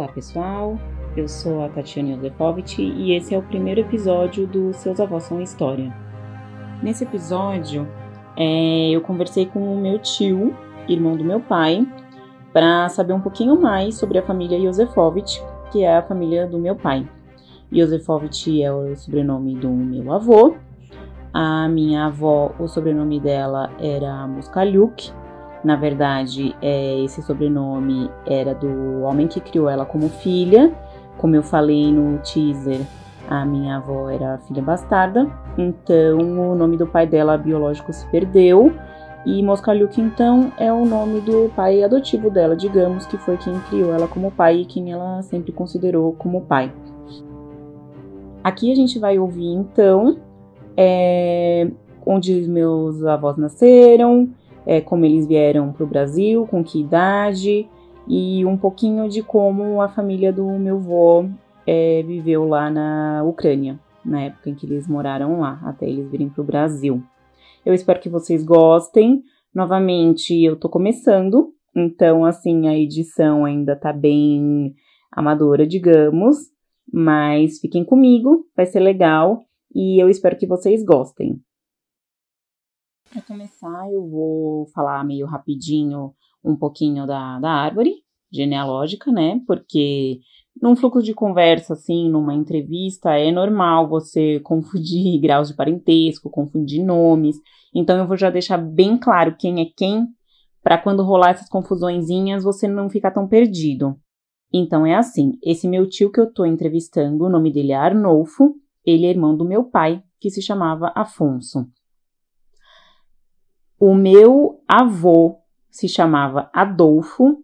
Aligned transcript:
Olá 0.00 0.08
pessoal, 0.08 0.78
eu 1.14 1.28
sou 1.28 1.62
a 1.62 1.68
Tatiana 1.68 2.14
Yosefovic 2.14 2.80
e 2.80 3.12
esse 3.12 3.34
é 3.34 3.38
o 3.38 3.42
primeiro 3.42 3.82
episódio 3.82 4.46
do 4.46 4.72
Seus 4.72 4.98
Avós 4.98 5.24
São 5.24 5.42
História. 5.42 5.94
Nesse 6.82 7.04
episódio, 7.04 7.86
é, 8.34 8.88
eu 8.92 9.02
conversei 9.02 9.44
com 9.44 9.58
o 9.60 9.78
meu 9.78 9.98
tio, 9.98 10.56
irmão 10.88 11.18
do 11.18 11.22
meu 11.22 11.38
pai, 11.38 11.86
para 12.50 12.88
saber 12.88 13.12
um 13.12 13.20
pouquinho 13.20 13.60
mais 13.60 13.96
sobre 13.96 14.16
a 14.16 14.22
família 14.22 14.56
Yosefovic, 14.56 15.38
que 15.70 15.84
é 15.84 15.98
a 15.98 16.02
família 16.02 16.46
do 16.46 16.58
meu 16.58 16.74
pai. 16.74 17.06
Yosefovic 17.70 18.62
é 18.62 18.72
o 18.72 18.96
sobrenome 18.96 19.54
do 19.54 19.68
meu 19.68 20.14
avô. 20.14 20.56
A 21.30 21.68
minha 21.68 22.06
avó, 22.06 22.54
o 22.58 22.66
sobrenome 22.66 23.20
dela 23.20 23.70
era 23.78 24.26
Muscaliuk, 24.26 25.12
na 25.62 25.76
verdade, 25.76 26.54
é, 26.62 27.02
esse 27.04 27.22
sobrenome 27.22 28.10
era 28.26 28.54
do 28.54 29.02
homem 29.02 29.28
que 29.28 29.40
criou 29.40 29.68
ela 29.68 29.84
como 29.84 30.08
filha. 30.08 30.72
Como 31.18 31.36
eu 31.36 31.42
falei 31.42 31.92
no 31.92 32.18
teaser, 32.18 32.80
a 33.28 33.44
minha 33.44 33.76
avó 33.76 34.08
era 34.08 34.38
filha 34.38 34.62
bastarda, 34.62 35.30
então 35.58 36.18
o 36.18 36.54
nome 36.54 36.76
do 36.76 36.86
pai 36.86 37.06
dela 37.06 37.36
biológico 37.36 37.92
se 37.92 38.06
perdeu. 38.06 38.72
E 39.26 39.42
Moscalhuk, 39.42 40.00
então, 40.00 40.50
é 40.58 40.72
o 40.72 40.86
nome 40.86 41.20
do 41.20 41.52
pai 41.54 41.82
adotivo 41.82 42.30
dela, 42.30 42.56
digamos, 42.56 43.04
que 43.04 43.18
foi 43.18 43.36
quem 43.36 43.52
criou 43.68 43.92
ela 43.92 44.08
como 44.08 44.30
pai 44.30 44.60
e 44.60 44.64
quem 44.64 44.90
ela 44.90 45.20
sempre 45.20 45.52
considerou 45.52 46.14
como 46.14 46.40
pai. 46.40 46.72
Aqui 48.42 48.72
a 48.72 48.74
gente 48.74 48.98
vai 48.98 49.18
ouvir, 49.18 49.52
então, 49.52 50.16
é, 50.74 51.70
onde 52.06 52.48
meus 52.48 53.04
avós 53.04 53.36
nasceram, 53.36 54.30
é, 54.70 54.80
como 54.80 55.04
eles 55.04 55.26
vieram 55.26 55.72
para 55.72 55.82
o 55.82 55.88
Brasil, 55.88 56.46
com 56.46 56.62
que 56.62 56.80
idade 56.80 57.68
e 58.06 58.46
um 58.46 58.56
pouquinho 58.56 59.08
de 59.08 59.20
como 59.20 59.82
a 59.82 59.88
família 59.88 60.32
do 60.32 60.46
meu 60.60 60.76
avô 60.76 61.28
é, 61.66 62.04
viveu 62.04 62.46
lá 62.46 62.70
na 62.70 63.24
Ucrânia, 63.24 63.80
na 64.04 64.22
época 64.22 64.48
em 64.48 64.54
que 64.54 64.64
eles 64.64 64.86
moraram 64.86 65.40
lá, 65.40 65.60
até 65.64 65.88
eles 65.88 66.08
virem 66.08 66.28
para 66.28 66.40
o 66.40 66.44
Brasil. 66.44 67.02
Eu 67.66 67.74
espero 67.74 67.98
que 67.98 68.08
vocês 68.08 68.44
gostem. 68.44 69.24
Novamente, 69.52 70.40
eu 70.40 70.54
tô 70.54 70.68
começando, 70.68 71.52
então, 71.74 72.24
assim, 72.24 72.68
a 72.68 72.78
edição 72.78 73.44
ainda 73.44 73.74
tá 73.74 73.92
bem 73.92 74.72
amadora, 75.10 75.66
digamos, 75.66 76.36
mas 76.92 77.58
fiquem 77.58 77.84
comigo, 77.84 78.46
vai 78.56 78.66
ser 78.66 78.78
legal 78.78 79.42
e 79.74 80.00
eu 80.00 80.08
espero 80.08 80.38
que 80.38 80.46
vocês 80.46 80.84
gostem. 80.84 81.40
Para 83.10 83.22
começar, 83.22 83.90
eu 83.92 84.08
vou 84.08 84.66
falar 84.68 85.04
meio 85.04 85.26
rapidinho 85.26 86.14
um 86.44 86.54
pouquinho 86.54 87.08
da, 87.08 87.40
da 87.40 87.50
árvore 87.50 88.04
genealógica, 88.32 89.10
né? 89.10 89.40
Porque 89.48 90.20
num 90.62 90.76
fluxo 90.76 91.02
de 91.02 91.12
conversa, 91.12 91.72
assim, 91.72 92.08
numa 92.08 92.32
entrevista, 92.32 93.18
é 93.18 93.32
normal 93.32 93.88
você 93.88 94.38
confundir 94.46 95.20
graus 95.20 95.48
de 95.48 95.54
parentesco, 95.54 96.30
confundir 96.30 96.84
nomes. 96.84 97.36
Então 97.74 97.98
eu 97.98 98.06
vou 98.06 98.16
já 98.16 98.30
deixar 98.30 98.58
bem 98.58 98.96
claro 98.96 99.34
quem 99.36 99.60
é 99.60 99.64
quem, 99.76 100.06
para 100.62 100.78
quando 100.78 101.02
rolar 101.02 101.30
essas 101.30 101.48
confusõezinhas 101.48 102.44
você 102.44 102.68
não 102.68 102.88
ficar 102.88 103.10
tão 103.10 103.26
perdido. 103.26 103.98
Então 104.52 104.86
é 104.86 104.94
assim, 104.94 105.32
esse 105.42 105.66
meu 105.66 105.88
tio 105.88 106.12
que 106.12 106.20
eu 106.20 106.32
tô 106.32 106.44
entrevistando, 106.44 107.24
o 107.24 107.28
nome 107.28 107.52
dele 107.52 107.72
é 107.72 107.76
Arnolfo, 107.76 108.54
ele 108.84 109.06
é 109.06 109.10
irmão 109.10 109.36
do 109.36 109.44
meu 109.44 109.64
pai, 109.64 110.00
que 110.20 110.30
se 110.30 110.40
chamava 110.40 110.92
Afonso. 110.94 111.66
O 113.80 113.94
meu 113.94 114.62
avô 114.68 115.38
se 115.70 115.88
chamava 115.88 116.50
Adolfo, 116.52 117.42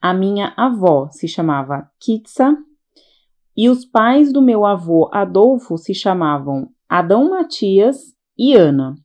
a 0.00 0.12
minha 0.12 0.52
avó 0.56 1.08
se 1.12 1.28
chamava 1.28 1.88
Kitsa 2.00 2.58
e 3.56 3.68
os 3.68 3.84
pais 3.84 4.32
do 4.32 4.42
meu 4.42 4.66
avô 4.66 5.08
Adolfo 5.12 5.78
se 5.78 5.94
chamavam 5.94 6.68
Adão 6.88 7.30
Matias 7.30 8.12
e 8.36 8.54
Ana. 8.54 8.96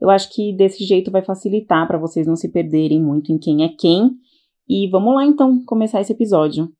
Eu 0.00 0.08
acho 0.08 0.32
que 0.32 0.52
desse 0.52 0.84
jeito 0.84 1.10
vai 1.10 1.24
facilitar 1.24 1.84
para 1.88 1.98
vocês 1.98 2.28
não 2.28 2.36
se 2.36 2.48
perderem 2.48 3.02
muito 3.02 3.32
em 3.32 3.38
quem 3.38 3.64
é 3.64 3.68
quem. 3.68 4.12
E 4.68 4.88
vamos 4.88 5.16
lá 5.16 5.24
então 5.24 5.64
começar 5.64 6.00
esse 6.00 6.12
episódio. 6.12 6.72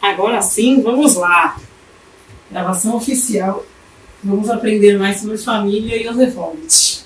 Agora 0.00 0.40
sim, 0.40 0.80
vamos 0.80 1.16
lá. 1.16 1.60
Gravação 2.50 2.96
oficial. 2.96 3.62
Vamos 4.24 4.48
aprender 4.48 4.98
mais 4.98 5.20
sobre 5.20 5.36
família 5.36 6.02
e 6.02 6.08
os 6.08 6.16
defaults. 6.16 6.99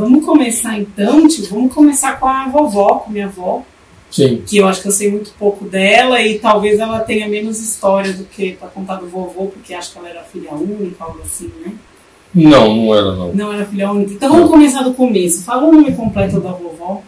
Vamos 0.00 0.24
começar 0.24 0.78
então, 0.78 1.28
tio, 1.28 1.46
vamos 1.50 1.74
começar 1.74 2.18
com 2.18 2.26
a 2.26 2.48
vovó, 2.48 3.00
com 3.00 3.10
minha 3.10 3.26
avó. 3.26 3.62
Sim. 4.10 4.42
Que 4.46 4.56
eu 4.56 4.66
acho 4.66 4.82
que 4.82 4.88
eu 4.88 4.92
sei 4.92 5.10
muito 5.10 5.30
pouco 5.38 5.66
dela 5.66 6.20
e 6.20 6.38
talvez 6.38 6.80
ela 6.80 7.00
tenha 7.00 7.28
menos 7.28 7.60
história 7.60 8.12
do 8.12 8.24
que 8.24 8.52
para 8.52 8.68
contar 8.68 8.96
do 8.96 9.06
vovô, 9.06 9.46
porque 9.46 9.72
acho 9.72 9.92
que 9.92 9.98
ela 9.98 10.08
era 10.08 10.22
filha 10.22 10.52
única, 10.52 11.04
algo 11.04 11.20
assim, 11.22 11.50
né? 11.64 11.72
Não, 12.34 12.74
não 12.74 12.94
era 12.94 13.14
não. 13.14 13.32
Não 13.34 13.52
era 13.52 13.66
filha 13.66 13.90
única. 13.90 14.14
Então 14.14 14.30
vamos 14.30 14.50
começar 14.50 14.82
do 14.82 14.94
começo. 14.94 15.44
Fala 15.44 15.64
o 15.64 15.72
nome 15.72 15.92
completo 15.94 16.40
da 16.40 16.52
vovó. 16.52 17.02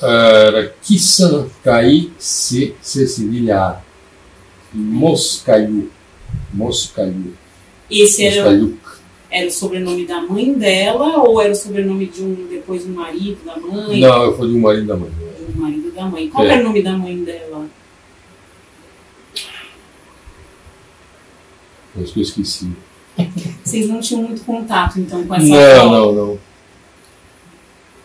Era 0.00 0.74
Kissan 0.82 1.48
Kai 1.64 2.10
Se 2.18 2.74
Cecília 2.82 3.76
Moscaiu. 4.72 5.90
Moscaiu. 6.52 7.32
Esse 7.90 8.26
era, 8.26 8.50
Moscaiu. 8.50 8.78
Era 9.36 9.46
o 9.48 9.50
sobrenome 9.50 10.06
da 10.06 10.20
mãe 10.22 10.52
dela 10.54 11.18
ou 11.22 11.40
era 11.40 11.52
o 11.52 11.56
sobrenome 11.56 12.06
de 12.06 12.22
um 12.22 12.46
depois 12.48 12.84
do 12.84 12.92
marido 12.92 13.38
da 13.44 13.56
mãe? 13.56 14.00
Não, 14.00 14.22
eu 14.24 14.36
fui 14.36 14.48
de 14.48 14.54
um 14.56 14.60
marido 14.60 14.86
da 14.86 14.96
mãe. 14.96 15.10
Do 15.10 15.60
marido 15.60 15.90
da 15.92 16.04
mãe. 16.06 16.28
Qual 16.30 16.46
É. 16.46 16.52
era 16.52 16.60
o 16.60 16.64
nome 16.64 16.82
da 16.82 16.92
mãe 16.92 17.22
dela? 17.24 17.66
Acho 22.00 22.12
que 22.12 22.18
eu 22.18 22.22
esqueci. 22.22 22.70
Vocês 23.64 23.88
não 23.88 24.00
tinham 24.00 24.22
muito 24.22 24.44
contato 24.44 25.00
então 25.00 25.26
com 25.26 25.34
essa 25.34 25.46
Não, 25.46 25.80
avó? 25.80 25.90
não, 25.90 26.12
não. 26.12 26.38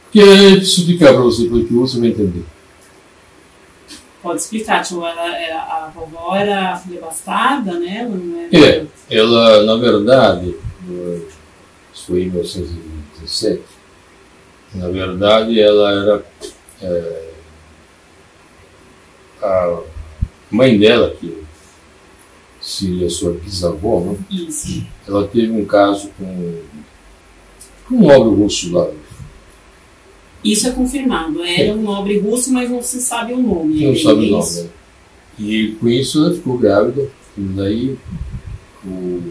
Porque 0.05 0.19
eu 0.19 0.55
preciso 0.57 0.81
explicar 0.81 1.13
para 1.13 1.21
você, 1.21 1.45
porque 1.47 1.73
você 1.73 1.99
vai 1.99 2.09
entender. 2.09 2.43
Pode 4.21 4.39
explicar, 4.41 4.83
tio. 4.83 5.05
Ela, 5.05 5.23
a 5.57 5.91
vovó 5.93 6.35
era 6.35 6.73
a 6.73 6.77
filha 6.77 7.01
bastarda, 7.01 7.79
né? 7.79 7.99
Ela 8.01 8.09
não 8.15 8.39
era... 8.39 8.57
É, 8.57 8.85
ela, 9.09 9.63
na 9.63 9.75
verdade, 9.77 10.55
isso 11.93 12.05
foi 12.07 12.23
em 12.23 12.29
1917, 12.29 13.61
na 14.75 14.87
verdade 14.89 15.59
ela 15.59 15.91
era 15.91 16.25
eh, 16.81 17.29
a 19.41 19.79
mãe 20.49 20.77
dela, 20.77 21.15
que 21.19 21.37
seria 22.61 23.09
sua 23.09 23.33
bisavó, 23.33 24.01
né? 24.01 24.17
Isso. 24.29 24.85
ela 25.07 25.27
teve 25.27 25.51
um 25.51 25.65
caso 25.65 26.09
com, 26.17 26.61
com 27.87 27.95
um 27.95 28.07
nobre 28.07 28.35
russo 28.35 28.71
lá, 28.71 28.87
Isso 30.43 30.67
é 30.67 30.71
confirmado. 30.71 31.43
Era 31.43 31.73
um 31.73 31.81
nobre 31.81 32.17
russo, 32.19 32.51
mas 32.53 32.69
não 32.69 32.81
se 32.81 32.99
sabe 33.01 33.33
o 33.33 33.37
nome. 33.41 33.83
não 33.85 33.91
É 33.93 33.95
sabe 33.95 34.27
o 34.27 34.31
nome. 34.31 34.51
né? 34.61 34.69
E 35.39 35.75
com 35.79 35.87
isso 35.89 36.23
ela 36.23 36.33
ficou 36.35 36.57
grávida, 36.57 37.09
e 37.37 37.41
daí 37.41 37.97
o, 38.85 39.21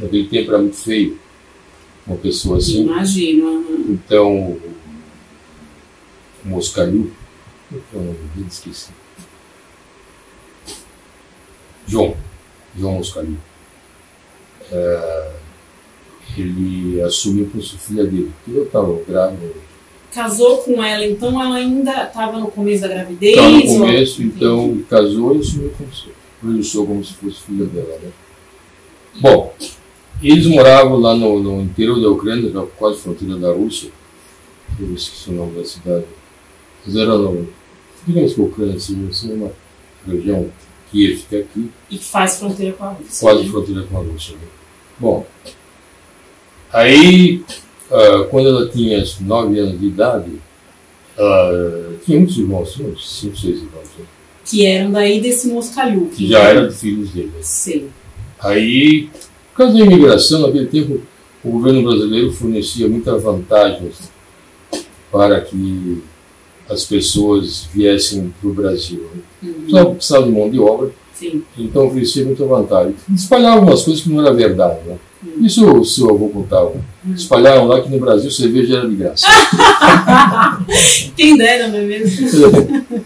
naquele 0.00 0.28
tempo 0.28 0.50
era 0.50 0.58
muito 0.58 0.76
feio, 0.76 1.18
uma 2.06 2.16
pessoa 2.16 2.58
assim. 2.58 2.82
Imagino. 2.82 3.64
Então, 3.88 4.56
o 6.44 6.48
Moscalhu, 6.48 7.12
eu 7.72 8.16
não 8.36 8.46
esqueci. 8.46 8.90
João, 11.86 12.16
João 12.78 12.94
Moscalhu. 12.94 13.36
É, 14.72 15.30
ele 16.36 17.00
assumiu 17.02 17.50
sua 17.60 17.78
filha 17.78 18.04
dele, 18.04 18.32
porque 18.44 18.58
eu 18.58 18.64
estava 18.64 19.00
grávida, 19.06 19.52
Casou 20.12 20.58
com 20.58 20.82
ela, 20.82 21.06
então 21.06 21.40
ela 21.40 21.54
ainda 21.54 22.02
estava 22.04 22.38
no 22.40 22.50
começo 22.50 22.82
da 22.82 22.88
gravidez? 22.88 23.36
estava 23.36 23.48
no 23.48 23.62
ou- 23.64 23.78
começo, 23.78 24.22
então 24.22 24.82
casou 24.90 25.36
e 25.36 25.40
assumiu 25.40 25.72
como 25.78 25.94
se, 25.94 26.76
como 26.78 27.04
se 27.04 27.14
fosse 27.14 27.40
filha 27.42 27.64
dela. 27.66 27.96
Né? 28.02 28.10
Bom, 29.20 29.54
eles 30.22 30.46
moravam 30.46 30.98
lá 30.98 31.14
no, 31.14 31.40
no 31.40 31.62
interior 31.62 32.00
da 32.00 32.10
Ucrânia, 32.10 32.50
na 32.50 32.66
quase 32.66 32.98
fronteira 32.98 33.36
da 33.36 33.52
Rússia, 33.52 33.90
eu 34.78 34.94
esqueci 34.94 35.30
o 35.30 35.34
nome 35.34 35.58
da 35.58 35.64
cidade, 35.64 36.04
mas 36.84 36.96
era 36.96 37.16
no, 37.16 37.48
digamos 38.06 38.34
que 38.34 38.40
a 38.40 38.44
Ucrânia 38.44 38.76
assim, 38.76 39.08
assim, 39.08 39.32
uma 39.34 39.52
região 40.06 40.50
que 40.90 41.16
fica 41.16 41.38
aqui, 41.38 41.70
E 41.90 41.98
que 41.98 42.04
faz 42.04 42.38
fronteira 42.38 42.72
com 42.72 42.84
a 42.84 42.90
Rússia. 42.90 43.20
quase 43.20 43.44
né? 43.44 43.50
fronteira 43.50 43.82
com 43.82 43.96
a 43.96 44.00
Rússia. 44.00 44.34
Né? 44.34 44.48
Bom, 44.98 45.26
aí, 46.72 47.42
ah, 47.90 48.26
quando 48.30 48.48
ela 48.48 48.68
tinha 48.68 49.02
nove 49.20 49.58
anos 49.58 49.78
de 49.80 49.86
idade, 49.86 50.32
ela 51.16 51.94
tinha 52.04 52.18
muitos 52.18 52.38
irmãos, 52.38 52.72
tinha 52.72 52.88
uns 52.88 53.18
cinco, 53.18 53.36
seis 53.36 53.56
irmãos, 53.58 53.88
né? 53.98 54.04
Que 54.44 54.66
eram 54.66 54.90
daí 54.90 55.20
desse 55.20 55.48
Moscalhu. 55.48 56.06
que 56.06 56.26
já 56.28 56.40
eram 56.40 56.70
filhos 56.72 57.10
dele. 57.10 57.32
Sei. 57.42 57.88
Aí, 58.38 59.08
causa 59.60 59.74
da 59.74 59.84
imigração, 59.84 60.40
naquele 60.40 60.66
tempo, 60.66 61.00
o 61.44 61.50
governo 61.50 61.82
brasileiro 61.82 62.32
fornecia 62.32 62.88
muitas 62.88 63.22
vantagens 63.22 64.10
para 65.12 65.40
que 65.40 66.02
as 66.68 66.84
pessoas 66.84 67.68
viessem 67.74 68.32
para 68.40 68.50
o 68.50 68.54
Brasil. 68.54 69.00
Né? 69.14 69.20
Uhum. 69.42 69.52
Precisava, 69.52 69.90
precisava 69.90 70.26
de 70.26 70.32
mão 70.32 70.50
de 70.50 70.58
obra, 70.58 70.90
Sim. 71.12 71.42
então 71.58 71.86
oferecia 71.86 72.24
muita 72.24 72.44
vantagem. 72.46 72.94
Espalhavam 73.14 73.58
algumas 73.58 73.82
coisas 73.82 74.02
que 74.02 74.08
não 74.08 74.20
era 74.20 74.32
verdade. 74.32 74.78
Né? 74.86 74.96
Hum. 75.24 75.44
Isso 75.44 75.70
o 75.70 75.84
seu 75.84 76.08
avô 76.08 76.28
contava. 76.28 76.72
Espalharam 77.14 77.66
lá 77.66 77.82
que 77.82 77.90
no 77.90 77.98
Brasil 77.98 78.30
cerveja 78.30 78.78
era 78.78 78.88
de 78.88 78.96
graça. 78.96 79.26
Quem 81.16 81.36
dera, 81.36 81.68
não 81.68 81.78
é 81.78 81.82
mesmo? 81.82 82.28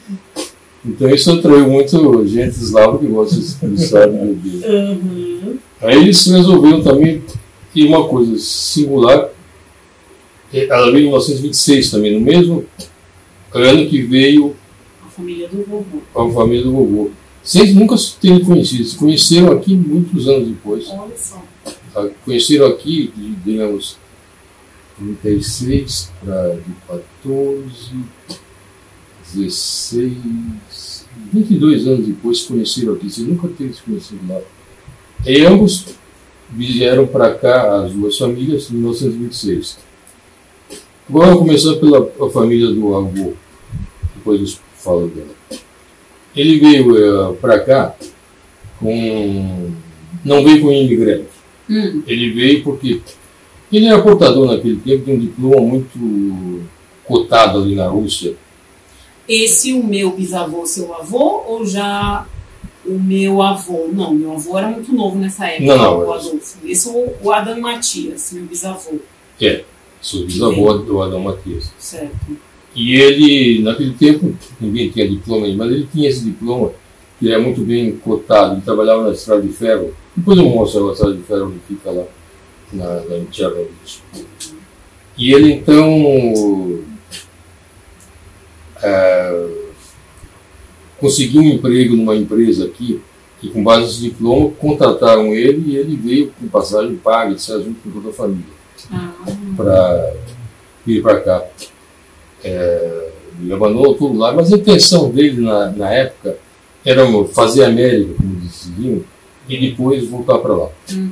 então 0.87 1.09
isso 1.09 1.33
atraiu 1.33 1.69
muito 1.69 2.27
gente 2.29 2.57
eslava 2.57 2.99
que 2.99 3.07
gosta 3.07 3.35
de 3.37 3.67
no 3.67 4.35
beber. 4.35 4.71
Uhum. 4.71 5.34
Aí 5.85 5.99
eles 5.99 6.27
resolveram 6.27 6.83
também, 6.83 7.23
e 7.75 7.85
uma 7.85 8.09
coisa 8.09 8.39
singular, 8.39 9.29
é, 10.53 10.67
ela 10.67 10.91
veio 10.91 11.05
em 11.05 11.09
1926 11.09 11.91
também, 11.91 12.15
no 12.19 12.21
mesmo 12.21 12.65
ano 13.53 13.87
que 13.87 14.03
veio 14.03 14.57
A 15.05 15.11
família 15.11 15.47
do 15.49 15.63
vovô. 15.63 15.99
a 16.15 16.33
família 16.33 16.65
do 16.65 16.73
vovô. 16.73 17.11
Sem 17.43 17.75
nunca 17.75 17.97
se 17.99 18.17
terem 18.17 18.43
conhecido, 18.43 18.85
se 18.85 18.97
conheceram 18.97 19.53
aqui 19.53 19.75
muitos 19.77 20.27
anos 20.27 20.49
depois. 20.49 20.89
Olha 20.89 21.15
só. 21.17 21.43
Tá? 21.93 22.09
Conheceram 22.25 22.67
aqui, 22.69 23.13
de, 23.15 23.35
digamos, 23.45 23.99
36 25.23 26.11
para 26.25 26.55
de 26.55 26.73
14, 26.89 27.69
16, 29.35 30.13
22 31.33 31.87
anos 31.87 32.07
depois 32.07 32.41
se 32.41 32.49
conheceram 32.49 32.95
aqui. 32.95 33.11
Você 33.11 33.21
nunca 33.21 33.49
teve 33.49 33.75
se 33.75 33.83
conhecido 33.83 34.21
lá. 34.27 34.41
E 35.26 35.44
ambos 35.44 35.87
vieram 36.50 37.06
para 37.06 37.35
cá, 37.35 37.85
as 37.85 37.93
duas 37.93 38.19
famílias, 38.19 38.71
em 38.71 38.75
1926. 38.75 39.79
Agora, 41.09 41.37
começando 41.37 41.81
pela 41.81 42.31
família 42.31 42.69
do 42.69 42.94
avô, 42.94 43.32
depois 44.15 44.41
eu 44.41 44.59
falo 44.76 45.09
dela. 45.09 45.29
Ele 46.35 46.59
veio 46.59 47.35
para 47.41 47.61
cá 47.61 47.94
com. 48.79 49.71
Não 50.25 50.43
veio 50.44 50.62
com 50.62 50.73
imigrante. 50.73 51.29
Hum. 51.69 52.03
Ele 52.06 52.31
veio 52.32 52.62
porque 52.62 53.00
ele 53.73 53.87
era 53.87 54.03
portador 54.03 54.47
naquele 54.47 54.76
tempo 54.76 55.05
de 55.05 55.12
um 55.12 55.19
diploma 55.19 55.61
muito 55.61 56.62
cotado 57.05 57.62
ali 57.62 57.75
na 57.75 57.87
Rússia. 57.87 58.35
Esse 59.29 59.73
o 59.73 59.82
meu 59.82 60.12
bisavô, 60.12 60.67
seu 60.67 60.94
avô, 60.94 61.43
ou 61.47 61.65
já 61.65 62.26
o 62.87 62.99
meu 62.99 63.41
avô? 63.43 63.89
Não, 63.93 64.13
meu 64.15 64.33
avô 64.35 64.59
era 64.59 64.69
muito 64.69 64.93
novo 64.93 65.17
nessa 65.19 65.47
época, 65.47 65.77
Não, 65.77 65.83
não, 65.83 65.99
o 66.07 66.13
Adolfo. 66.13 66.59
Esse 66.65 66.89
é 66.89 66.91
o, 66.93 67.15
o 67.23 67.33
Adam 67.33 67.61
Matias, 67.61 68.33
meu 68.33 68.45
bisavô, 68.45 68.99
É, 69.41 69.65
seu 70.03 70.25
bisavô 70.27 70.75
do 70.79 71.03
Adão 71.03 71.21
Matias. 71.21 71.71
certo? 71.79 72.15
E 72.75 72.97
ele, 72.97 73.63
naquele 73.63 73.95
tempo, 73.95 74.35
ninguém 74.61 74.91
tinha 74.91 75.09
diploma, 75.09 75.47
mas 75.55 75.71
ele 75.71 75.89
tinha 75.93 76.09
esse 76.09 76.25
diploma, 76.25 76.73
que 77.21 77.31
era 77.33 77.41
muito 77.41 77.61
bem 77.61 77.93
cotado. 77.99 78.55
Ele 78.55 78.63
trabalhava 78.63 79.05
na 79.05 79.13
estrada 79.13 79.43
de 79.43 79.49
ferro. 79.53 79.95
Depois 80.17 80.37
eu 80.39 80.45
mostro 80.49 80.91
a 80.91 80.93
estrada 80.93 81.15
de 81.15 81.23
ferro 81.23 81.53
que 81.53 81.75
fica 81.75 81.91
lá, 81.93 82.05
na, 82.73 82.95
na 83.03 83.33
Chernobyl. 83.33 83.69
E 85.17 85.33
ele, 85.33 85.53
então, 85.53 86.83
eh, 88.83 89.49
conseguiu 91.05 91.43
um 91.43 91.51
emprego 91.51 91.95
numa 91.95 92.17
empresa 92.17 92.65
aqui, 92.65 92.99
e 93.43 93.49
com 93.49 93.62
base 93.62 93.83
nesse 93.83 94.01
diploma, 94.01 94.51
contrataram 94.59 95.35
ele 95.35 95.73
e 95.73 95.77
ele 95.77 95.97
veio 95.97 96.33
com 96.41 96.49
passagem 96.49 96.97
paga, 96.97 97.33
etc., 97.33 97.56
junto 97.62 97.75
com 97.83 97.91
toda 97.91 98.09
a 98.09 98.12
família 98.12 98.45
Ah, 98.91 99.12
para 99.55 100.15
vir 100.87 101.03
para 101.03 101.21
cá. 101.21 101.45
É, 102.43 103.11
ele 103.39 103.53
abandonou 103.53 103.95
tudo 103.95 104.19
lá, 104.19 104.33
mas 104.33 104.51
a 104.51 104.56
intenção 104.56 105.11
dele 105.11 105.43
na, 105.43 105.71
na 105.73 105.91
época 105.91 106.39
era 106.83 107.05
fazer 107.27 107.65
América, 107.65 108.15
como 108.17 108.37
diziam, 108.37 109.03
e 109.47 109.71
depois 109.71 110.09
voltar 110.09 110.39
para 110.39 110.55
lá. 110.55 110.69
uhum. 110.91 111.11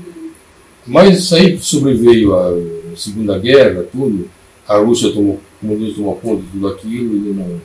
Mas 0.86 1.18
isso 1.18 1.34
aí 1.34 1.58
sobreveio 1.58 2.34
a 2.34 2.96
Segunda 2.96 3.38
Guerra, 3.38 3.84
tudo. 3.92 4.28
A 4.66 4.78
Rússia 4.78 5.12
tomou, 5.12 5.34
o 5.34 5.40
comunismo 5.60 5.96
tomou 5.96 6.16
conta 6.16 6.42
de 6.42 6.48
tudo 6.48 6.68
aquilo, 6.68 7.14
ele 7.14 7.34
não, 7.34 7.60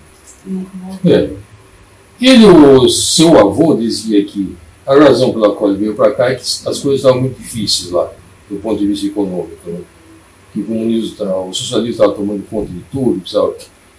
voltou. 0.89 1.11
é. 1.11 1.29
Ele, 2.21 2.45
o 2.45 2.87
seu 2.89 3.37
avô, 3.37 3.75
dizia 3.75 4.23
que 4.23 4.55
a 4.85 4.95
razão 4.95 5.31
pela 5.31 5.53
qual 5.53 5.69
ele 5.71 5.79
veio 5.79 5.95
para 5.95 6.11
cá 6.11 6.29
é 6.31 6.35
que 6.35 6.41
as 6.41 6.61
coisas 6.63 6.95
estavam 6.95 7.21
muito 7.21 7.37
difíceis 7.39 7.91
lá, 7.91 8.09
do 8.49 8.57
ponto 8.57 8.79
de 8.79 8.87
vista 8.87 9.05
econômico. 9.05 9.57
Né? 9.69 9.79
Que 10.53 10.61
o 10.61 10.65
comunismo, 10.65 11.15
tava- 11.15 11.41
o 11.41 11.53
socialismo 11.53 11.91
estava 11.91 12.13
tomando 12.13 12.43
conta 12.49 12.71
de 12.71 12.79
tudo, 12.91 13.19
precisava, 13.19 13.53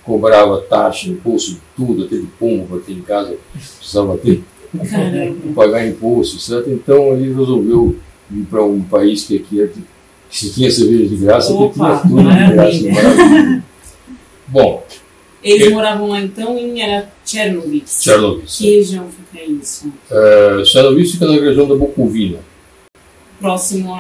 cobrava 0.05 0.59
taxa, 0.63 1.09
imposto 1.09 1.53
de 1.53 1.59
tudo, 1.77 2.05
até 2.05 2.17
de 2.17 2.27
pombo 2.39 2.67
para 2.67 2.79
ter 2.79 2.93
em 2.95 3.03
casa, 3.03 3.37
precisava 3.79 4.17
ter, 4.17 4.43
pagar 5.55 5.87
imposto, 5.87 6.41
certo? 6.41 6.71
Então 6.71 7.13
ele 7.15 7.33
resolveu 7.35 7.97
ir 8.31 8.43
para 8.45 8.65
um 8.65 8.81
país 8.83 9.25
que 9.25 9.37
aqui 9.37 9.61
é, 9.63 9.67
que 9.69 9.83
se 10.31 10.51
tinha 10.53 10.71
cerveja 10.71 11.07
de 11.09 11.17
graça, 11.17 11.53
Opa, 11.53 11.73
tinha 11.75 11.97
tudo 12.01 12.17
de 12.17 12.25
graça. 12.25 12.55
maravilha. 12.55 12.93
Maravilha. 12.93 13.65
Bom, 14.49 14.83
Eles 15.43 15.69
É. 15.69 15.71
moravam 15.71 16.09
lá 16.09 16.21
então 16.21 16.59
em 16.59 16.81
era 16.83 17.09
Chernobyl. 17.29 17.83
Que 18.47 18.77
região 18.77 19.07
fica 19.11 19.45
isso? 19.45 19.93
Chernobyl 20.65 21.05
fica 21.07 21.27
na 21.27 21.35
região 21.35 21.69
da 21.69 21.75
Bucovina. 21.75 22.39
Próximo 23.41 23.95
a, 23.95 23.99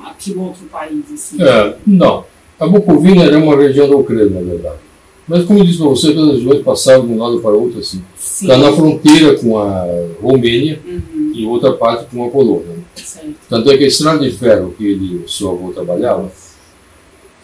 a, 0.00 0.08
a 0.08 0.14
que 0.14 0.32
outro 0.34 0.64
país? 0.66 1.04
Assim? 1.12 1.42
É, 1.42 1.76
não. 1.86 2.24
A 2.60 2.66
Bucovina 2.66 3.24
era 3.24 3.38
uma 3.38 3.56
região 3.56 3.88
da 3.88 3.96
Ucrânia, 3.96 4.40
na 4.40 4.48
verdade. 4.50 4.78
Mas, 5.26 5.44
como 5.44 5.58
eu 5.58 5.64
disse 5.64 5.78
para 5.78 5.88
você, 5.88 6.08
as 6.08 6.14
regiões 6.14 6.62
passavam 6.62 7.06
de 7.06 7.12
um 7.12 7.18
lado 7.18 7.40
para 7.40 7.50
o 7.50 7.62
outro 7.64 7.80
assim. 7.80 8.02
Sim. 8.16 8.46
Está 8.46 8.56
na 8.56 8.72
fronteira 8.72 9.36
com 9.38 9.58
a 9.58 9.84
Romênia 10.22 10.80
Uhum, 10.86 11.32
e 11.34 11.44
outra 11.44 11.72
parte 11.74 12.06
com 12.06 12.24
a 12.24 12.30
Polônia. 12.30 12.76
certo. 12.94 13.34
Tanto 13.48 13.70
é 13.70 13.76
que 13.76 13.84
a 13.84 13.88
estrada 13.88 14.20
de 14.20 14.34
ferro 14.36 14.74
que 14.78 14.86
ele, 14.86 15.16
o 15.24 15.28
seu 15.28 15.50
avô 15.50 15.70
trabalhava, 15.72 16.32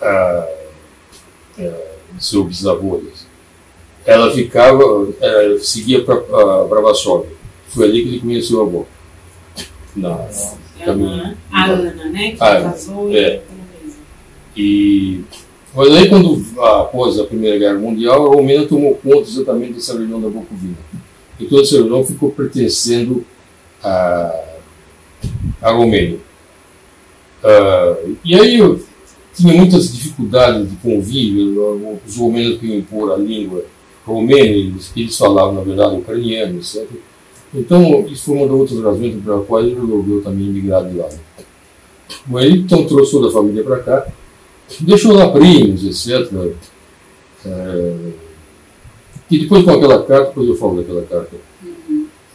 ah, 0.01 0.49
ah, 1.59 1.81
seu 2.19 2.45
bisavô, 2.45 3.03
ela 4.07 4.31
ficava, 4.33 5.09
eh, 5.21 5.57
seguia 5.61 6.05
para 6.05 6.81
Varsóvia. 6.81 7.31
Foi 7.69 7.87
ali 7.87 8.03
que 8.03 8.09
ele 8.09 8.21
conheceu 8.21 8.59
o 8.59 8.63
avô. 8.63 8.87
Na, 9.97 10.29
É 10.79 10.83
a 10.83 10.87
caminho. 10.87 11.09
Ana, 11.11 11.37
a 11.51 11.65
Ana, 11.67 12.05
né? 12.07 12.33
Que 12.33 12.37
Ah, 12.41 12.49
é. 12.55 12.63
casou 12.63 13.17
É. 13.17 13.41
E, 14.57 15.21
mas 15.75 15.91
aí, 15.93 16.09
quando, 16.09 16.45
após 16.61 17.19
a 17.19 17.25
Primeira 17.25 17.59
Guerra 17.59 17.79
Mundial, 17.79 18.27
a 18.27 18.37
Romênia 18.37 18.69
tomou 18.69 18.95
conta 18.97 19.29
exatamente 19.29 19.73
dessa 19.75 19.99
região 19.99 20.21
da 20.21 20.29
Bucovina. 20.29 20.77
E 21.41 21.47
toda 21.47 21.63
essa 21.63 21.81
região 21.81 22.05
ficou 22.05 22.31
pertencendo 22.31 23.25
à, 23.83 24.41
à 25.61 25.71
Romênia. 25.73 26.19
Ah, 27.43 27.97
e 28.25 28.39
aí 28.39 28.59
eu 28.59 28.81
tinha 29.35 29.53
muitas 29.53 29.93
dificuldades 29.93 30.71
de 30.71 30.77
convívio, 30.77 31.99
os 32.07 32.17
romênios 32.17 32.61
queriam 32.61 32.79
impor 32.79 33.13
a 33.13 33.17
língua 33.17 33.65
romena, 34.05 34.41
eles, 34.97 35.17
falavam, 35.17 35.55
na 35.55 35.61
verdade, 35.63 35.97
ucraniano, 35.97 36.59
etc. 36.59 36.87
Então, 37.55 38.07
isso 38.09 38.25
foi 38.25 38.37
uma 38.37 38.47
das 38.47 38.57
outras 38.57 38.81
razões 38.81 39.23
pela 39.23 39.45
qual 39.45 39.61
ele 39.61 39.75
resolveu 39.75 40.23
também 40.23 40.49
emigrar 40.49 40.85
de 40.89 40.97
lá. 40.97 41.09
Bom, 42.27 42.41
ele 42.41 42.59
então 42.59 42.85
trouxe 42.85 43.13
toda 43.13 43.29
a 43.29 43.33
família 43.33 43.63
para 43.63 43.79
cá, 43.81 44.07
deixou 44.81 45.13
lá 45.13 45.31
primos, 45.31 45.85
etc. 45.85 46.31
É, 47.47 47.95
e 49.31 49.39
depois 49.39 49.65
com 49.65 49.71
aquela 49.71 50.03
carta, 50.03 50.29
depois 50.29 50.49
eu 50.49 50.57
falo 50.57 50.77
daquela 50.77 51.03
carta, 51.03 51.37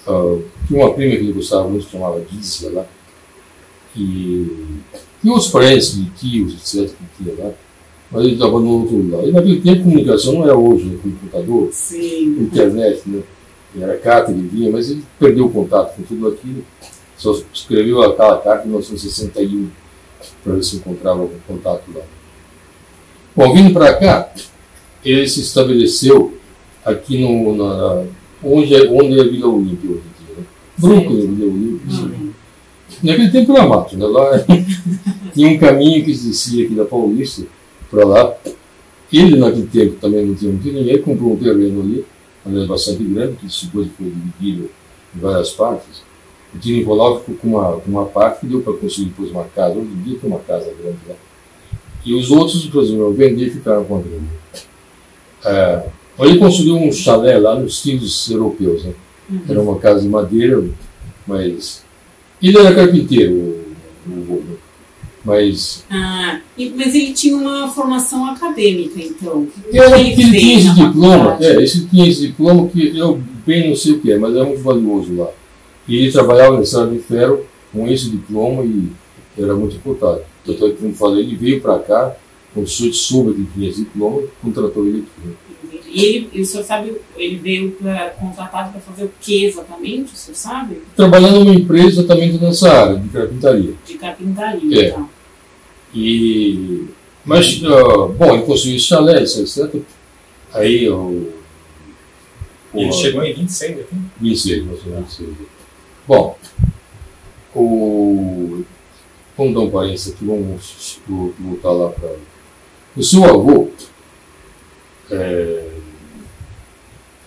ah, 0.08 0.38
tinha 0.68 0.84
uma 0.84 0.94
prima 0.94 1.16
que 1.16 1.24
ele 1.24 1.34
gostava 1.34 1.68
muito, 1.68 1.86
que 1.86 1.92
chamava 1.92 2.24
Gísia 2.32 2.72
lá, 2.72 2.86
e, 3.96 4.82
e 5.24 5.30
outros 5.30 5.50
parentes 5.50 5.96
de 5.96 6.10
tios, 6.12 6.54
etc., 6.54 6.94
que 6.96 7.24
tinha 7.24 7.36
lá, 7.44 7.52
mas 8.12 8.24
ele 8.24 8.34
estava 8.34 8.60
no 8.60 8.82
outro 8.82 9.10
lado. 9.12 9.28
E 9.28 9.32
naquele 9.32 9.62
tempo 9.62 9.84
comunicação 9.84 10.34
não 10.34 10.44
era 10.44 10.58
hoje, 10.58 10.86
né, 10.86 10.98
com 11.02 11.12
computador, 11.12 11.70
Sim. 11.72 12.38
internet, 12.42 13.02
né? 13.06 13.22
Era 13.80 13.98
carta, 13.98 14.32
ele 14.32 14.48
vinha, 14.48 14.72
mas 14.72 14.90
ele 14.90 15.04
perdeu 15.20 15.46
o 15.46 15.52
contato 15.52 15.96
com 15.96 16.02
tudo 16.02 16.28
aquilo. 16.28 16.64
Só 17.16 17.40
escreveu 17.54 18.02
aquela 18.02 18.38
carta 18.40 18.66
em 18.66 18.70
1961 18.70 19.70
para 20.44 20.54
ver 20.54 20.64
se 20.64 20.78
encontrava 20.78 21.22
algum 21.22 21.40
contato 21.48 21.84
lá. 21.94 22.02
Bom, 23.36 23.54
vindo 23.54 23.74
para 23.74 23.94
cá, 23.94 24.34
ele 25.06 25.28
se 25.28 25.42
estabeleceu 25.42 26.34
aqui 26.84 27.20
no, 27.20 27.56
na, 27.56 28.06
onde, 28.44 28.74
é, 28.74 28.90
onde 28.90 29.20
é 29.20 29.22
a 29.22 29.28
Vila 29.28 29.48
Olímpia 29.48 29.92
hoje 29.92 30.02
em 30.02 30.26
dia. 30.26 30.36
Né? 30.36 30.44
Brooklyn, 30.78 31.36
Vila 31.36 31.52
Olímpia. 31.52 32.06
Uhum. 32.06 32.32
Naquele 33.04 33.32
tempo 33.32 33.56
era 33.56 33.68
mato, 33.68 33.96
né? 33.96 34.06
Lá 34.06 34.32
tinha 35.32 35.48
um 35.48 35.60
caminho 35.60 36.04
que 36.04 36.12
descia 36.12 36.66
aqui 36.66 36.74
da 36.74 36.86
Paulista 36.86 37.44
para 37.90 38.06
lá. 38.06 38.36
Ele, 39.12 39.38
naquele 39.38 39.68
tempo, 39.68 39.96
também 40.00 40.26
não 40.26 40.36
tinha 40.36 40.52
muito 40.52 40.64
dinheiro, 40.64 41.02
comprou 41.02 41.34
um 41.34 41.38
terreno 41.38 41.82
ali, 41.82 42.06
aliás, 42.46 42.68
bastante 42.68 43.04
grande, 43.04 43.38
que 43.38 43.66
depois 43.66 43.88
foi 43.98 44.12
dividido 44.12 44.70
em 45.16 45.20
várias 45.20 45.50
partes. 45.52 46.04
O 46.54 46.58
Tino 46.58 46.78
Nicolau 46.78 47.20
ficou 47.20 47.36
com 47.36 47.48
uma, 47.48 47.74
com 47.80 47.92
uma 47.92 48.06
parte 48.06 48.42
que 48.42 48.48
deu 48.48 48.62
para 48.62 48.74
construir 48.74 49.08
depois 49.08 49.32
uma 49.32 49.46
casa. 49.46 49.76
Hoje 49.76 49.90
em 49.90 50.04
dia 50.04 50.20
tem 50.20 50.30
uma 50.30 50.40
casa 50.40 50.66
grande 50.66 50.98
lá. 51.08 51.16
E 52.06 52.14
os 52.14 52.32
outros, 52.32 52.66
por 52.68 52.84
exemplo, 52.84 53.14
vender 53.14 53.48
e 53.48 53.52
ficaram 53.52 53.84
com 53.84 53.98
a 53.98 54.02
grande. 54.02 54.26
É, 55.46 55.84
Ele 56.20 56.40
construiu 56.40 56.76
um 56.78 56.92
chalé 56.92 57.38
lá 57.38 57.60
nos 57.60 57.74
estilos 57.74 58.30
europeus. 58.30 58.84
Né? 58.84 58.94
Uhum. 59.30 59.42
Era 59.48 59.62
uma 59.62 59.80
casa 59.80 60.02
de 60.02 60.08
madeira, 60.08 60.64
mas. 61.28 61.84
Ele 62.42 62.58
era 62.58 62.74
carpinteiro, 62.74 63.34
o, 64.08 64.12
o, 64.12 64.39
mas. 65.30 65.86
Ah, 65.92 66.40
mas 66.58 66.96
ele 66.96 67.14
tinha 67.14 67.38
uma 67.38 67.70
formação 67.70 68.26
acadêmica, 68.26 69.00
então. 69.00 69.48
Eu 69.72 69.92
que 69.94 70.22
ele 70.22 70.40
tinha 70.40 70.58
esse 70.58 70.74
diploma, 70.74 71.38
é, 71.40 71.56
ele 71.56 71.68
tinha 71.68 72.08
esse 72.10 72.22
diploma 72.28 72.68
que 72.68 72.98
eu 72.98 73.22
bem 73.46 73.70
não 73.70 73.76
sei 73.76 73.94
o 73.94 74.00
que 74.00 74.12
é, 74.12 74.18
mas 74.18 74.36
é 74.36 74.44
muito 74.44 74.64
valioso 74.64 75.16
lá. 75.16 75.30
E 75.88 75.98
ele 75.98 76.12
trabalhava 76.12 76.56
na 76.56 76.64
estrada 76.64 76.92
de 76.92 77.00
ferro 77.00 77.46
com 77.72 77.88
esse 77.88 78.10
diploma 78.10 78.64
e 78.64 78.90
era 79.38 79.54
muito 79.54 79.76
importante. 79.76 80.24
Que, 80.44 80.56
como 80.56 80.96
falei, 80.96 81.24
ele 81.24 81.36
veio 81.36 81.62
para 81.62 81.78
cá, 81.78 82.16
quando 82.54 82.66
o 82.66 82.70
senhor 82.70 82.94
soube 82.94 83.34
que 83.34 83.54
tinha 83.54 83.70
esse 83.70 83.82
diploma, 83.82 84.24
contratou 84.42 84.88
ele 84.88 85.06
aqui. 85.22 85.36
E 85.92 86.06
ele, 86.06 86.30
e 86.34 86.42
o 86.42 86.46
senhor 86.46 86.64
sabe, 86.64 86.96
ele 87.18 87.38
veio 87.38 87.72
pra, 87.72 88.10
contratado 88.12 88.72
para 88.72 88.82
fazer 88.82 89.06
o 89.06 89.12
que 89.20 89.46
exatamente, 89.46 90.14
o 90.14 90.18
senhor 90.18 90.36
sabe? 90.36 90.78
Trabalhando 90.96 91.40
numa 91.44 91.56
empresa 91.56 92.02
exatamente 92.02 92.38
nessa 92.38 92.72
área, 92.72 92.96
de 92.96 93.10
carpintaria. 93.10 93.74
De 93.86 93.94
carpintaria, 93.96 94.82
é. 94.82 94.90
então. 94.90 95.10
E, 95.94 96.88
mas, 97.26 97.62
uh, 97.62 98.08
bom, 98.10 98.34
ele 98.34 98.44
construiu 98.44 98.78
esse 98.78 98.86
chalé, 98.86 99.22
etc. 99.22 99.82
Aí 100.54 100.90
o. 100.90 101.32
Ele 102.74 102.92
chegou 102.92 103.24
em 103.24 103.34
26 103.34 103.80
aqui? 103.80 103.96
26, 104.20 104.66
26. 104.66 105.30
Bom, 106.08 106.38
o. 107.56 108.64
Vamos 109.38 109.54
dar 109.54 109.60
um 109.62 109.70
parênteses 109.70 110.14
aqui, 110.14 110.26
vamos 110.26 111.00
voltar 111.40 111.72
lá 111.72 111.90
para. 111.90 112.16
O 112.98 113.04
seu 113.04 113.24
avô, 113.24 113.70
é, 115.10 115.70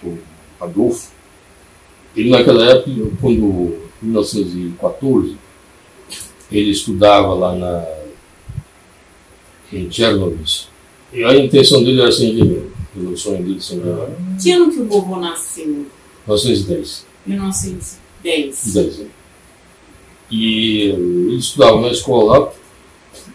o 0.03 0.19
Adolfo, 0.61 1.11
ele 2.15 2.31
naquela 2.31 2.71
época, 2.71 2.91
quando, 3.21 3.79
em 4.03 4.07
1914, 4.07 5.37
ele 6.51 6.71
estudava 6.71 7.33
lá 7.33 7.55
na 7.55 8.02
em 9.73 9.91
Chernobyl. 9.91 10.39
E 11.13 11.25
a 11.25 11.37
intenção 11.37 11.83
dele 11.83 12.01
era 12.01 12.13
ser 12.13 12.27
engenheiro. 12.27 12.73
O 12.97 13.17
sonho 13.17 13.43
dele 13.43 13.61
ser 13.61 13.77
engenheiro. 13.77 14.17
Que 14.41 14.51
ano 14.53 14.71
que 14.71 14.81
o 14.81 14.87
vovô 14.87 15.17
nasceu? 15.17 15.67
1910. 16.27 17.07
1910. 17.27 18.75
10, 18.75 19.01
é. 19.01 19.05
E 20.31 20.83
ele 20.85 21.37
estudava 21.37 21.81
na 21.81 21.89
escola 21.89 22.39
lá, 22.39 22.53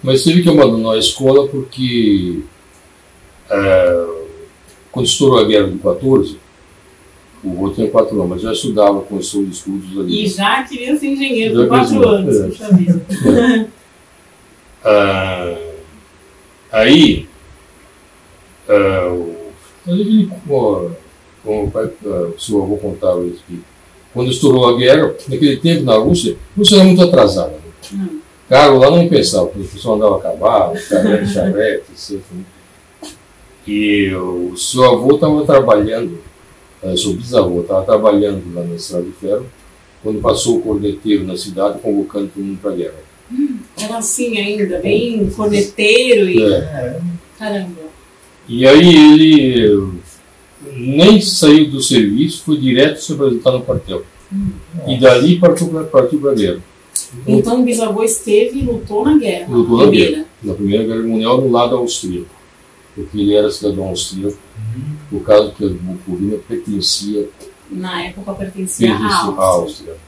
mas 0.01 0.23
teve 0.23 0.41
que 0.41 0.49
abandonar 0.49 0.95
a 0.95 0.99
escola 0.99 1.47
porque 1.47 2.39
é, 3.49 4.07
quando 4.91 5.05
estourou 5.05 5.39
a 5.39 5.43
guerra 5.43 5.69
de 5.69 5.77
14, 5.77 6.37
o 7.43 7.49
vô 7.51 7.69
tinha 7.69 7.87
4 7.89 8.15
anos, 8.15 8.29
mas 8.29 8.41
já 8.41 8.51
estudava, 8.51 9.01
começou 9.01 9.41
os 9.43 9.57
estudos 9.57 9.99
ali. 9.99 10.25
E 10.25 10.27
já 10.27 10.63
queria 10.63 10.97
ser 10.97 11.07
engenheiro 11.07 11.63
com 11.63 11.67
4 11.67 12.07
anos, 12.07 12.35
é. 12.35 12.47
puxa 12.47 12.73
vida. 12.75 13.05
É. 14.83 15.66
Ah, 16.71 16.79
Aí, 16.79 17.27
uh, 18.67 19.35
ele, 19.87 20.29
como, 20.47 20.91
como 21.43 21.63
o, 21.65 21.71
pai, 21.71 21.85
uh, 22.03 22.33
o 22.35 22.39
seu 22.39 22.61
avô 22.61 22.77
contava 22.77 23.25
isso, 23.25 23.43
que 23.47 23.61
quando 24.13 24.31
estourou 24.31 24.67
a 24.67 24.77
guerra, 24.77 25.13
naquele 25.29 25.57
tempo 25.57 25.83
na 25.83 25.95
Rússia, 25.95 26.35
a 26.55 26.59
Rússia 26.59 26.75
era 26.75 26.83
muito 26.83 27.01
atrasada. 27.01 27.51
Né? 27.51 27.59
Hum. 27.93 28.19
Carro 28.49 28.79
lá 28.79 28.89
não 28.89 29.07
pensava, 29.07 29.47
porque 29.47 29.67
o 29.67 29.69
pessoal 29.69 29.95
andava 29.95 30.17
a 30.17 30.21
cavalo, 30.21 30.79
carrete, 30.89 31.33
charrete, 31.33 31.85
assim. 31.93 32.21
E 33.65 34.13
o 34.13 34.55
seu 34.55 34.83
avô 34.85 35.15
estava 35.15 35.45
trabalhando, 35.45 36.19
uh, 36.81 36.97
seu 36.97 37.13
bisavô 37.13 37.61
estava 37.61 37.85
trabalhando 37.85 38.43
lá 38.53 38.63
na 38.63 38.75
Estrada 38.75 39.03
de 39.03 39.11
Ferro, 39.11 39.45
quando 40.03 40.21
passou 40.21 40.57
o 40.57 40.61
corneteiro 40.61 41.25
na 41.25 41.35
cidade 41.35 41.79
convocando 41.79 42.29
todo 42.33 42.43
mundo 42.43 42.59
para 42.61 42.71
a 42.71 42.75
guerra. 42.75 43.07
Era 43.31 43.56
assim 43.85 44.37
ainda, 44.37 44.79
bem 44.79 45.29
corneteiro 45.29 46.29
e. 46.29 46.41
É. 46.41 46.99
Caramba. 47.37 47.87
E 48.47 48.65
aí 48.65 48.95
ele 48.95 49.99
nem 50.73 51.21
saiu 51.21 51.69
do 51.69 51.81
serviço, 51.81 52.43
foi 52.43 52.57
direto 52.57 53.01
se 53.01 53.13
apresentar 53.13 53.51
no 53.51 53.61
quartel. 53.61 54.03
Hum. 54.31 54.49
E 54.87 54.97
dali 54.99 55.39
partiu 55.39 55.67
para 55.67 55.83
partiu 55.85 56.29
a 56.29 56.33
guerra. 56.33 56.61
Então, 57.25 57.39
então 57.39 57.61
o 57.61 57.63
bisavô 57.63 58.03
esteve 58.03 58.59
e 58.59 58.63
lutou 58.63 59.05
na 59.05 59.17
guerra. 59.17 59.47
Lutou 59.49 59.85
na, 59.85 59.91
guerra. 59.91 60.25
Na 60.43 60.53
Primeira 60.53 60.83
Guerra 60.83 61.03
Mundial 61.03 61.41
no 61.41 61.51
lado 61.51 61.75
austríaco. 61.75 62.29
Porque 62.95 63.17
ele 63.17 63.35
era 63.35 63.49
cidadão 63.51 63.89
austríaco, 63.89 64.37
uhum. 64.57 64.95
por 65.11 65.23
causa 65.23 65.51
que 65.51 65.63
a 65.63 65.69
Bucovina 65.69 66.37
pertencia. 66.47 67.29
Na 67.69 68.03
época 68.03 68.33
pertencia, 68.33 68.87
pertencia 68.87 69.17
à 69.17 69.23
Áustria. 69.23 69.45
Áustria. 69.45 70.06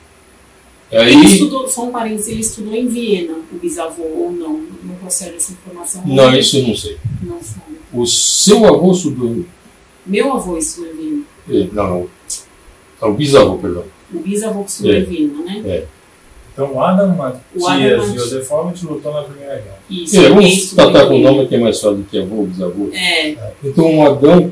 Aí, 0.92 1.14
ele 1.14 1.26
estudou, 1.26 1.68
só 1.68 1.86
um 1.86 1.92
parênteses, 1.92 2.30
ele 2.30 2.42
estudou 2.42 2.74
em 2.74 2.88
Viena, 2.88 3.36
o 3.52 3.58
bisavô, 3.58 4.04
ou 4.04 4.32
não? 4.32 4.64
Não 4.84 4.96
consegue 4.96 5.36
essa 5.36 5.52
informação? 5.52 6.04
Não, 6.06 6.34
isso 6.36 6.58
eu 6.58 6.68
não 6.68 6.76
sei. 6.76 6.98
Não 7.22 7.42
sabe. 7.42 7.80
O 7.94 8.06
seu 8.06 8.66
avô 8.66 8.92
estudou 8.92 9.30
em 9.30 9.46
Meu 10.06 10.34
avô 10.34 10.58
estudou 10.58 10.92
em 10.92 10.98
Viena. 10.98 11.24
É, 11.50 11.68
não, 11.74 11.90
não. 11.90 12.10
É 13.02 13.06
o 13.06 13.14
bisavô, 13.14 13.58
perdão. 13.58 13.84
O 14.14 14.20
bisavô 14.20 14.64
que 14.64 14.72
estudou 14.72 14.94
é. 14.94 15.00
em 15.00 15.04
Viena, 15.04 15.44
né? 15.44 15.62
É. 15.66 15.86
Então 16.54 16.74
o 16.74 16.84
Adam 16.84 17.16
Matias 17.16 18.14
Josefovich 18.14 18.86
lutou 18.86 19.14
na 19.14 19.22
Primeira 19.24 19.56
Guerra. 19.56 19.80
Isso. 19.90 20.20
É, 20.20 20.30
vamos 20.30 20.72
tratar 20.74 21.06
com 21.08 21.16
o 21.16 21.20
nome 21.20 21.48
que 21.48 21.56
é 21.56 21.60
mais 21.60 21.80
fácil 21.80 21.98
do 21.98 22.04
que 22.04 22.20
avô, 22.20 22.44
bisavô. 22.44 22.90
É. 22.92 23.30
é. 23.30 23.54
Então 23.64 23.98
o 23.98 24.06
Adão, 24.06 24.52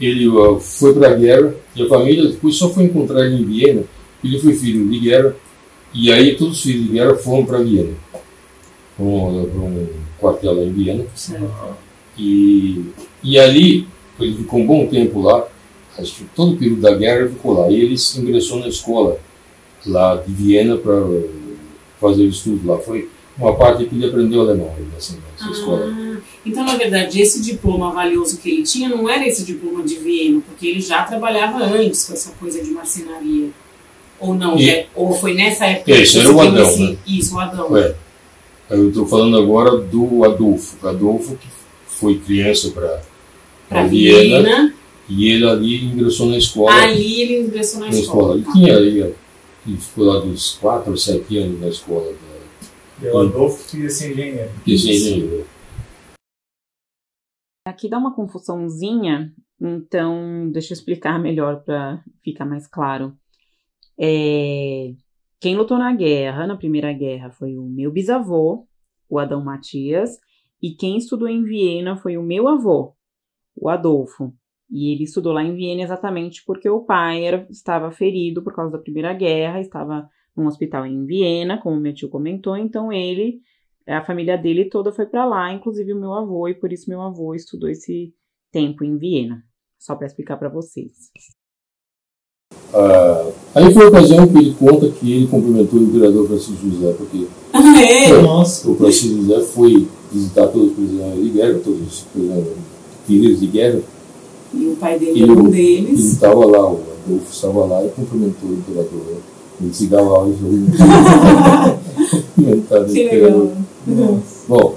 ele 0.00 0.28
uh, 0.28 0.60
foi 0.60 0.94
para 0.94 1.08
a 1.08 1.14
guerra 1.14 1.54
e 1.74 1.82
a 1.82 1.88
família 1.88 2.28
depois 2.28 2.54
só 2.54 2.68
foi 2.68 2.84
encontrar 2.84 3.24
ele 3.24 3.42
em 3.42 3.44
Viena. 3.44 3.82
Ele 4.22 4.38
foi 4.38 4.54
filho 4.54 4.88
de 4.88 5.00
guerra 5.00 5.34
e 5.92 6.12
aí 6.12 6.36
todos 6.36 6.58
os 6.58 6.62
filhos 6.62 6.90
de 6.90 7.22
foram 7.22 7.44
para 7.44 7.58
Viena, 7.58 7.94
para 8.96 9.04
um, 9.04 9.42
um, 9.42 9.88
quartel 10.18 10.54
lá 10.54 10.62
em 10.62 10.72
Viena. 10.72 11.04
E, 12.16 12.84
e 13.22 13.38
ali, 13.38 13.86
ele 14.18 14.36
ficou 14.36 14.60
um 14.60 14.66
bom 14.66 14.86
tempo 14.86 15.22
lá, 15.22 15.46
acho 15.98 16.16
que 16.16 16.24
todo 16.36 16.52
o 16.52 16.56
período 16.56 16.82
da 16.82 16.94
guerra 16.94 17.20
ele 17.20 17.30
ficou 17.30 17.60
lá. 17.60 17.70
E 17.70 17.80
ele 17.80 17.96
ingressou 18.16 18.60
na 18.60 18.68
escola 18.68 19.18
lá 19.86 20.16
de 20.16 20.32
Viena 20.32 20.76
para 20.76 20.94
fazer 22.00 22.24
estudos 22.24 22.64
lá. 22.64 22.78
Foi 22.78 23.08
uma 23.36 23.56
parte 23.56 23.84
que 23.86 23.94
ele 23.94 24.06
aprendeu 24.06 24.42
alemão 24.42 24.72
nessa, 24.92 25.14
nessa 25.14 25.48
ah, 25.48 25.50
escola. 25.50 26.20
Então, 26.44 26.64
na 26.64 26.76
verdade, 26.76 27.20
esse 27.20 27.42
diploma 27.42 27.92
valioso 27.92 28.38
que 28.38 28.50
ele 28.50 28.62
tinha 28.62 28.88
não 28.88 29.08
era 29.08 29.26
esse 29.26 29.44
diploma 29.44 29.82
de 29.82 29.96
Viena, 29.96 30.40
porque 30.46 30.66
ele 30.66 30.80
já 30.80 31.02
trabalhava 31.04 31.64
antes 31.64 32.04
com 32.04 32.12
essa 32.12 32.32
coisa 32.32 32.62
de 32.62 32.70
marcenaria. 32.70 33.50
Ou 34.20 34.34
não? 34.34 34.58
E, 34.58 34.68
é, 34.68 34.86
ou 34.94 35.12
foi 35.12 35.34
nessa 35.34 35.66
época? 35.66 35.90
Esse 35.90 36.20
era 36.20 36.30
o 36.30 36.40
Adão, 36.40 36.68
esse, 36.68 36.82
né? 36.82 36.96
Isso, 37.06 37.34
o 37.34 37.40
Adão. 37.40 37.76
É. 37.76 37.94
Eu 38.68 38.88
estou 38.88 39.06
falando 39.06 39.36
agora 39.36 39.78
do 39.78 40.24
Adolfo. 40.24 40.86
Adolfo 40.86 41.36
que 41.36 41.48
foi 41.86 42.18
criança 42.18 42.70
para 42.70 43.86
Viena, 43.86 44.42
Viena. 44.42 44.74
E 45.08 45.28
ele 45.28 45.46
ali 45.48 45.84
ingressou 45.86 46.28
na 46.28 46.36
escola. 46.36 46.72
Ali 46.72 47.22
ele 47.22 47.40
ingressou 47.40 47.80
na, 47.80 47.86
na 47.86 47.92
escola. 47.92 48.36
escola. 48.38 48.56
Ele 48.56 48.64
tinha 48.64 48.78
aí, 48.78 49.14
ele 49.66 49.76
ficou 49.76 50.04
lá 50.04 50.20
dos 50.20 50.52
4 50.54 50.90
ou 50.90 50.96
7 50.96 51.38
anos 51.38 51.60
na 51.60 51.68
escola. 51.68 52.12
Da... 52.12 53.08
E 53.08 53.10
o 53.10 53.18
Adolfo 53.18 53.68
queria 53.68 53.90
ser 53.90 54.12
engenheiro. 54.12 54.50
Queria 54.64 54.78
ser 54.78 54.92
engenheiro. 54.92 55.46
Aqui 57.66 57.88
dá 57.88 57.98
uma 57.98 58.14
confusãozinha, 58.14 59.32
então 59.60 60.50
deixa 60.50 60.72
eu 60.72 60.76
explicar 60.76 61.18
melhor 61.18 61.62
para 61.64 62.02
ficar 62.22 62.44
mais 62.44 62.66
claro. 62.66 63.16
É, 64.02 64.94
quem 65.38 65.54
lutou 65.56 65.78
na 65.78 65.94
guerra, 65.94 66.46
na 66.46 66.56
Primeira 66.56 66.90
Guerra, 66.90 67.30
foi 67.30 67.58
o 67.58 67.64
meu 67.64 67.92
bisavô, 67.92 68.66
o 69.10 69.18
Adão 69.18 69.44
Matias, 69.44 70.18
e 70.62 70.70
quem 70.74 70.96
estudou 70.96 71.28
em 71.28 71.44
Viena 71.44 71.96
foi 71.96 72.16
o 72.16 72.22
meu 72.22 72.48
avô, 72.48 72.94
o 73.54 73.68
Adolfo. 73.68 74.32
E 74.70 74.92
ele 74.92 75.04
estudou 75.04 75.32
lá 75.32 75.42
em 75.42 75.54
Viena 75.54 75.82
exatamente 75.82 76.42
porque 76.46 76.68
o 76.68 76.84
pai 76.84 77.24
era, 77.24 77.46
estava 77.50 77.90
ferido 77.90 78.42
por 78.42 78.54
causa 78.54 78.72
da 78.72 78.78
Primeira 78.78 79.12
Guerra, 79.12 79.60
estava 79.60 80.08
num 80.34 80.46
hospital 80.46 80.86
em 80.86 81.04
Viena, 81.04 81.60
como 81.60 81.80
meu 81.80 81.92
tio 81.92 82.08
comentou, 82.08 82.56
então 82.56 82.90
ele, 82.90 83.40
a 83.86 84.02
família 84.02 84.38
dele 84.38 84.70
toda 84.70 84.92
foi 84.92 85.06
para 85.06 85.26
lá, 85.26 85.52
inclusive 85.52 85.92
o 85.92 86.00
meu 86.00 86.14
avô, 86.14 86.48
e 86.48 86.54
por 86.54 86.72
isso 86.72 86.88
meu 86.88 87.02
avô 87.02 87.34
estudou 87.34 87.68
esse 87.68 88.14
tempo 88.50 88.84
em 88.84 88.96
Viena. 88.96 89.44
Só 89.78 89.96
para 89.96 90.06
explicar 90.06 90.36
para 90.38 90.48
vocês. 90.48 91.10
Ah, 92.72 93.26
aí 93.54 93.72
foi 93.72 93.84
a 93.84 93.88
ocasião 93.88 94.26
que 94.26 94.38
ele 94.38 94.54
conta 94.58 94.88
que 94.88 95.12
ele 95.12 95.26
cumprimentou 95.26 95.80
o 95.80 95.82
imperador 95.82 96.26
Francisco 96.26 96.70
José, 96.70 96.94
porque 96.96 97.26
é? 97.52 98.22
Nossa. 98.22 98.70
o 98.70 98.76
Francisco 98.76 99.22
José 99.22 99.40
foi 99.40 99.88
visitar 100.12 100.46
todos 100.48 100.68
os 100.68 100.74
prisioneiros 100.74 101.24
de 101.24 101.30
guerra, 101.30 101.60
todos 101.64 101.80
os 101.80 102.04
feridos 103.06 103.40
de 103.40 103.46
guerra. 103.46 103.80
E 104.52 104.66
o 104.66 104.76
pai 104.76 104.98
dele 104.98 105.22
era 105.22 105.32
um 105.32 105.48
deles. 105.48 105.88
Ele 105.88 106.08
estava 106.08 106.44
lá, 106.46 106.70
o 106.70 106.80
Adolfo 107.06 107.32
estava 107.32 107.64
lá 107.66 107.84
e 107.84 107.88
cumprimentou 107.88 108.50
o 108.50 108.54
imperador. 108.54 109.00
Né? 109.06 109.16
Ele 109.62 109.74
se 109.74 109.86
dava 109.86 110.18
lá 110.18 110.28
e 110.28 110.32
cumprimentar 112.36 112.82
o 112.82 112.90
imperador. 112.90 113.48
Bom, 114.48 114.74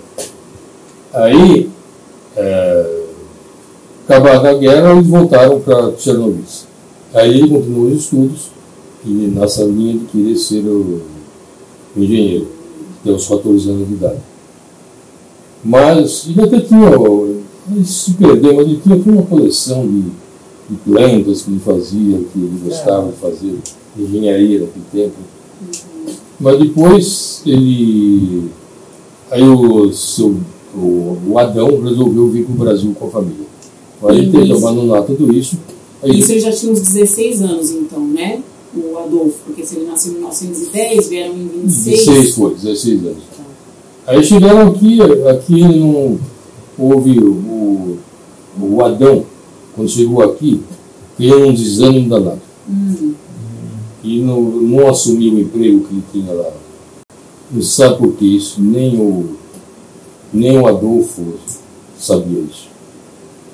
aí, 1.14 1.70
é, 2.36 3.04
acabada 4.08 4.50
a 4.50 4.54
guerra, 4.54 4.92
eles 4.92 5.08
voltaram 5.08 5.60
para 5.60 5.94
Chernobyl. 5.98 6.44
Aí 7.14 7.30
ele 7.30 7.48
continuou 7.48 7.88
os 7.88 8.04
estudos 8.04 8.52
e 9.06 9.10
nessa 9.10 9.64
linha 9.66 9.94
de 9.94 10.06
querer 10.06 10.36
ser 10.36 10.66
o 10.66 11.02
engenheiro, 11.96 12.48
os 13.06 13.28
14 13.28 13.70
anos 13.70 13.88
de 13.88 13.94
idade. 13.94 14.20
Mas 15.64 16.28
ele 16.28 16.42
até 16.42 16.60
tinha, 16.60 16.90
ele 17.72 17.86
se 17.86 18.14
perdeu, 18.14 18.56
mas 18.56 18.66
ele 18.68 18.80
tinha 18.82 18.96
uma 18.96 19.24
coleção 19.24 19.88
de, 19.88 20.02
de 20.70 20.78
plantas 20.84 21.44
que 21.44 21.52
ele 21.52 21.60
fazia, 21.60 22.18
que 22.18 22.40
ele 22.40 22.62
gostava 22.64 23.12
de 23.12 23.18
fazer, 23.18 23.58
engenharia 23.98 24.62
naquele 24.62 24.86
tempo. 24.92 25.16
Mas 26.40 26.60
depois 26.60 27.42
ele. 27.46 28.50
Aí 29.30 29.48
o, 29.48 29.92
seu, 29.94 30.36
o, 30.76 31.18
o 31.28 31.40
Adão 31.40 31.82
resolveu 31.82 32.30
vir 32.30 32.46
para 32.46 32.54
o 32.54 32.58
Brasil 32.58 32.96
com 33.00 33.08
a 33.08 33.10
família. 33.10 33.46
Aí 34.04 34.20
ele 34.20 34.46
que 34.48 34.52
abandonar 34.52 35.04
tudo 35.04 35.34
isso. 35.34 35.58
Aí, 36.04 36.20
Isso 36.20 36.34
ele 36.34 36.42
já 36.42 36.52
tinha 36.52 36.72
uns 36.72 36.82
16 36.82 37.42
anos, 37.42 37.72
então, 37.72 38.06
né? 38.06 38.42
O 38.76 38.98
Adolfo, 38.98 39.38
porque 39.46 39.66
se 39.66 39.78
ele 39.78 39.86
nasceu 39.86 40.12
em 40.12 40.16
1910, 40.16 41.08
vieram 41.08 41.34
em 41.34 41.48
26. 41.48 42.06
16 42.06 42.36
foi, 42.36 42.56
16 42.56 43.06
anos. 43.06 43.24
Aí 44.06 44.24
chegaram 44.24 44.68
aqui, 44.68 45.00
aqui 45.30 45.62
não 45.62 46.20
houve 46.78 47.20
o, 47.20 47.98
o 48.60 48.84
Adão, 48.84 49.24
quando 49.76 49.90
chegou 49.90 50.22
aqui, 50.22 50.62
teve 51.18 51.36
um 51.36 51.54
desânimo 51.54 52.10
danado. 52.10 52.42
Hum. 52.70 53.14
E 54.04 54.20
não, 54.20 54.42
não 54.42 54.90
assumiu 54.90 55.36
o 55.36 55.40
emprego 55.40 55.86
que 55.86 55.94
ele 55.94 56.04
tinha 56.12 56.34
lá. 56.34 56.52
Não 57.50 57.62
sabe 57.62 57.98
por 57.98 58.14
que 58.14 58.26
isso, 58.26 58.62
nem 58.62 59.00
o, 59.00 59.38
nem 60.34 60.60
o 60.60 60.68
Adolfo 60.68 61.36
sabia 61.98 62.40
isso. 62.40 62.73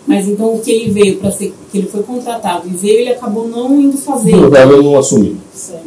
Mas 0.09 0.27
então 0.27 0.55
o 0.55 0.59
que 0.59 0.71
ele 0.71 0.91
veio 0.91 1.17
para 1.17 1.31
ser, 1.31 1.53
que 1.71 1.77
ele 1.77 1.87
foi 1.87 2.01
contratado 2.01 2.67
e 2.67 2.71
veio, 2.71 3.01
ele 3.01 3.09
acabou 3.09 3.47
não 3.47 3.79
indo 3.79 3.95
fazer. 3.95 4.33
O 4.33 4.57
ele 4.57 4.81
não 4.81 4.97
assumiu. 4.97 5.37
Certo. 5.53 5.85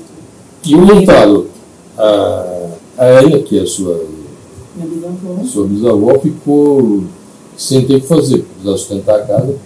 E 0.64 0.76
o 0.76 0.84
resultado, 0.84 1.48
a, 1.98 2.68
a 2.98 3.38
que 3.40 3.58
é 3.58 3.62
a 3.62 3.66
sua, 3.66 4.06
bisavó. 4.76 5.44
sua 5.44 5.66
bisavó, 5.66 6.18
ficou 6.20 7.02
sem 7.56 7.84
ter 7.84 7.96
o 7.96 8.00
que 8.00 8.06
fazer, 8.06 8.44
precisava 8.44 8.78
sustentar 8.78 9.16
a 9.16 9.26
casa. 9.26 9.56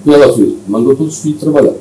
O 0.00 0.04
que 0.04 0.14
ela 0.14 0.32
fez? 0.32 0.54
Mandou 0.66 0.96
todos 0.96 1.12
os 1.12 1.20
filhos 1.20 1.38
trabalhar. 1.38 1.74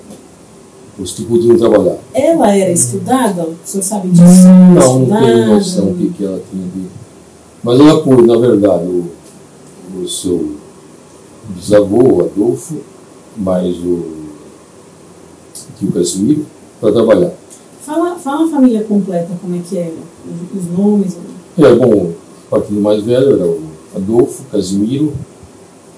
Os 1.00 1.14
que 1.14 1.24
podiam 1.24 1.58
trabalhar. 1.58 2.00
Ela 2.14 2.54
era 2.54 2.72
estudada? 2.74 3.44
O 3.44 3.56
senhor 3.64 3.82
sabe 3.82 4.10
disso? 4.10 4.46
Não, 4.76 5.00
não 5.00 5.22
tenho 5.22 5.48
noção 5.48 5.86
do 5.86 5.96
que, 5.96 6.10
que 6.10 6.26
ela 6.26 6.42
tinha 6.52 6.66
de. 6.66 6.86
Mas 7.64 7.80
ela 7.80 8.02
pôs, 8.02 8.28
na 8.28 8.36
verdade, 8.36 8.84
o, 8.84 9.06
o 10.02 10.06
seu 10.06 10.65
bisavô, 11.50 12.16
o 12.16 12.22
Adolfo, 12.22 12.82
mais 13.38 13.78
o 13.78 14.26
tio 15.78 15.92
Casimiro, 15.92 16.46
para 16.80 16.92
trabalhar. 16.92 17.34
Fala, 17.82 18.16
fala 18.16 18.46
a 18.46 18.50
família 18.50 18.84
completa, 18.84 19.30
como 19.42 19.56
é 19.56 19.60
que 19.60 19.78
era. 19.78 19.94
Os, 19.94 20.62
os 20.62 20.78
nomes. 20.78 21.18
É, 21.58 21.76
bom, 21.76 21.94
o 21.94 22.16
partido 22.50 22.82
mais 22.82 23.04
velho 23.04 23.34
era 23.34 23.46
o 23.46 23.70
Adolfo, 23.96 24.44
Casimiro, 24.52 25.14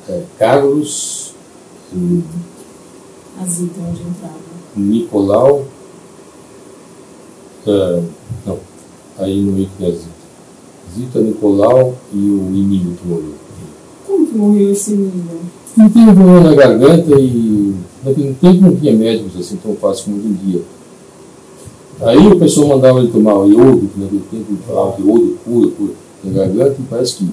eh, 0.09 0.23
Carlos, 0.37 1.33
A 3.39 3.45
Zita, 3.45 3.79
onde 3.79 4.01
entrava. 4.01 4.35
Nicolau, 4.75 5.65
eh, 7.65 8.03
não, 8.45 8.59
aí 9.17 9.41
no 9.41 9.53
meio 9.53 9.69
tinha 9.77 9.91
Zita. 9.91 10.17
Zita, 10.95 11.19
Nicolau 11.19 11.95
e 12.13 12.17
o 12.17 12.47
Emílio 12.47 12.95
que 12.95 13.07
morreu. 13.07 13.46
Como 14.07 14.25
que 14.25 14.37
morreu 14.37 14.71
esse 14.71 14.91
menino? 14.91 15.41
Ele 15.77 15.89
tinha 15.89 16.09
um 16.09 16.15
problema 16.15 16.39
na 16.49 16.55
garganta 16.55 17.19
e 17.19 17.75
naquele 18.03 18.33
tempo 18.41 18.61
não 18.61 18.75
tinha 18.75 18.93
médicos 18.95 19.39
assim 19.39 19.57
tão 19.57 19.75
fácil 19.75 20.05
como 20.05 20.17
hoje 20.17 20.27
em 20.27 20.33
dia. 20.33 20.61
Aí 22.01 22.27
o 22.27 22.39
pessoal 22.39 22.69
mandava 22.69 22.99
ele 22.99 23.11
tomar 23.11 23.33
iodo, 23.47 23.87
que 23.87 23.99
naquele 23.99 24.23
tempo 24.31 24.45
ele 24.49 24.59
falava 24.65 24.93
que 24.93 25.01
iodo 25.01 25.37
cura, 25.43 25.71
cura 25.71 25.91
na 26.23 26.31
garganta, 26.31 26.75
e 26.79 26.83
parece 26.89 27.15
que 27.17 27.29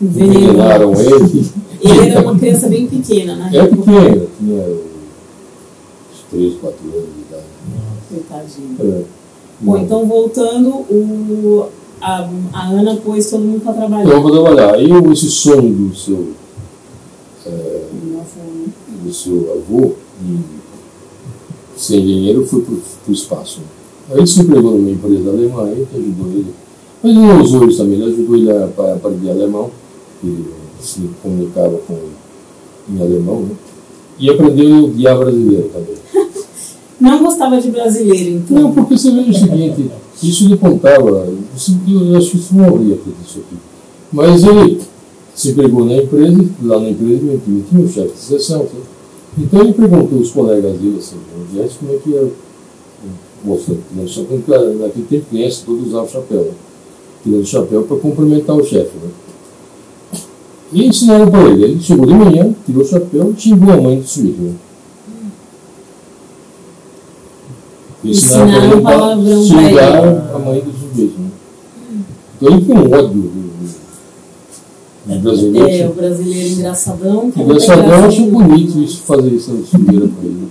envenenaram 0.00 0.92
ele. 0.94 1.46
Ele 1.80 2.08
era 2.10 2.20
uma 2.22 2.36
criança 2.36 2.68
bem 2.68 2.88
pequena, 2.88 3.36
na 3.36 3.48
Era 3.54 3.66
época. 3.66 3.82
pequeno, 3.82 4.28
tinha 4.36 4.64
uns 4.64 6.24
3, 6.28 6.54
4 6.54 6.76
anos 6.88 7.04
de 7.14 7.20
idade. 7.20 7.44
Coitadinho. 8.08 8.76
É. 8.80 9.02
Bom, 9.60 9.78
então 9.78 10.06
voltando, 10.06 10.68
o, 10.70 11.68
a, 12.00 12.28
a 12.52 12.68
Ana 12.68 12.96
pôs 12.96 13.30
todo 13.30 13.40
mundo 13.44 13.60
para 13.62 13.72
trabalhar. 13.74 14.10
Eu 14.10 14.22
vou 14.22 14.30
trabalhar. 14.30 14.80
Eu- 14.80 15.12
esse 15.12 15.30
sonho 15.30 15.72
do 15.88 15.94
seu, 15.96 16.32
Nossa, 17.44 18.40
do 19.02 19.12
seu 19.12 19.52
avô 19.52 19.92
de 20.20 20.38
ser 21.80 21.98
engenheiro 22.00 22.46
foi 22.46 22.60
para 22.62 22.74
o 22.74 23.12
espaço. 23.12 23.60
Aí 24.10 24.18
ele 24.18 24.26
se 24.26 24.40
empregou 24.40 24.72
numa 24.72 24.90
empresa 24.90 25.30
alemã, 25.30 25.64
aí 25.66 25.86
que 25.90 25.96
ajudou 25.96 26.26
ele. 26.28 26.54
Mas 27.02 27.12
ele 27.12 27.20
não 27.26 27.40
usou 27.40 27.68
isso 27.68 27.78
também, 27.78 28.00
ele 28.00 28.12
ajudou 28.12 28.36
ele 28.36 28.50
a, 28.50 28.64
a 28.78 28.94
aprender 28.94 29.30
alemão, 29.30 29.70
ele 30.22 30.46
se 30.80 31.08
comunicava 31.22 31.78
com 31.86 31.96
em 32.90 33.00
alemão, 33.00 33.40
né? 33.42 33.50
E 34.18 34.30
aprendeu 34.30 34.84
o 34.86 34.90
dia 34.90 35.14
brasileiro 35.14 35.68
também. 35.72 35.94
Não 37.00 37.22
gostava 37.22 37.60
de 37.60 37.70
brasileiro, 37.70 38.30
então. 38.38 38.58
Não, 38.60 38.72
porque 38.72 38.96
você 38.96 39.10
veja 39.10 39.30
o 39.30 39.34
seguinte, 39.34 39.90
isso 40.22 40.44
ele 40.46 40.56
contava, 40.56 41.28
isso, 41.56 41.78
eu 41.88 42.16
acho 42.16 42.30
que 42.30 42.36
isso 42.38 42.54
não 42.54 42.64
havia 42.64 42.96
feito 42.96 43.16
isso 43.24 43.38
aqui. 43.38 43.56
Mas 44.12 44.42
ele 44.42 44.80
se 45.34 45.50
empregou 45.50 45.84
na 45.84 45.96
empresa, 45.96 46.44
lá 46.62 46.80
na 46.80 46.90
empresa 46.90 47.24
ele 47.24 47.64
tinha, 47.70 47.84
um 47.84 47.88
chefe 47.88 48.12
de 48.14 48.18
sessão. 48.18 48.58
sabe? 48.62 48.82
Então 49.38 49.60
ele 49.60 49.72
perguntou 49.72 50.18
aos 50.18 50.30
colegas 50.32 50.76
dele 50.78 50.96
assim, 50.98 51.16
aliás, 51.52 51.72
como 51.74 51.92
é 51.92 51.96
que 51.98 52.16
era 52.16 52.24
o 52.24 52.32
moço 53.44 53.76
tirando 53.88 54.08
chapéu, 54.08 54.74
naquele 54.78 55.06
tempo 55.06 55.26
criança 55.30 55.62
todos 55.64 55.86
usavam 55.86 56.08
chapéu, 56.08 56.42
né? 56.42 56.50
tirando 57.22 57.46
chapéu 57.46 57.82
para 57.84 57.96
cumprimentar 57.98 58.56
o 58.56 58.64
chefe. 58.64 58.90
Né? 58.96 59.10
E 60.72 60.86
ensinaram 60.86 61.30
para 61.30 61.48
ele, 61.48 61.64
ele 61.64 61.80
chegou 61.80 62.06
de 62.06 62.14
manhã, 62.14 62.52
tirou 62.66 62.82
o 62.82 62.86
chapéu 62.86 63.32
e 63.36 63.40
xingou 63.40 63.72
a 63.72 63.76
mãe 63.76 64.00
do 64.00 64.06
suíço. 64.06 64.40
Né? 64.40 64.54
Ensinaram 68.10 68.46
pra 68.48 68.64
ele 68.64 68.80
palavrão 68.82 69.24
pra 69.24 69.42
xingar 69.42 69.98
ele. 69.98 70.34
a 70.34 70.38
mãe 70.38 70.60
do 70.60 70.72
sujeito. 70.72 71.18
Né? 71.20 71.28
Então 72.36 72.48
ele 72.52 72.64
tem 72.64 72.76
um 72.76 72.92
ódio 72.92 73.08
do, 73.08 73.20
do, 73.20 75.14
do 75.14 75.20
brasileiro. 75.20 75.68
É, 75.68 75.86
o 75.88 75.92
brasileiro 75.94 76.48
engraçadão. 76.48 77.30
que 77.30 77.38
não 77.38 77.44
engraçadão 77.46 77.86
graça 77.86 78.06
acha 78.06 78.20
nenhuma. 78.20 78.44
bonito 78.44 78.78
isso, 78.80 79.02
fazer 79.02 79.28
isso 79.30 79.64
sujeira 79.64 80.08
com 80.08 80.22
ele. 80.26 80.48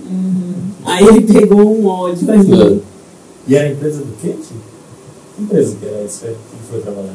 Aí 0.84 1.06
ele 1.06 1.20
pegou 1.22 1.78
um 1.78 1.86
ódio 1.86 2.30
aí. 2.30 2.38
É. 2.40 2.78
E 3.46 3.54
era 3.56 3.68
empresa 3.70 3.98
do 4.00 4.12
quê? 4.20 4.28
tio? 4.28 4.56
Que 5.36 5.42
empresa 5.42 5.76
que 5.80 5.86
era 5.86 6.04
essa 6.04 6.26
que 6.26 6.32
ele 6.32 6.38
foi 6.70 6.80
trabalhar? 6.80 7.14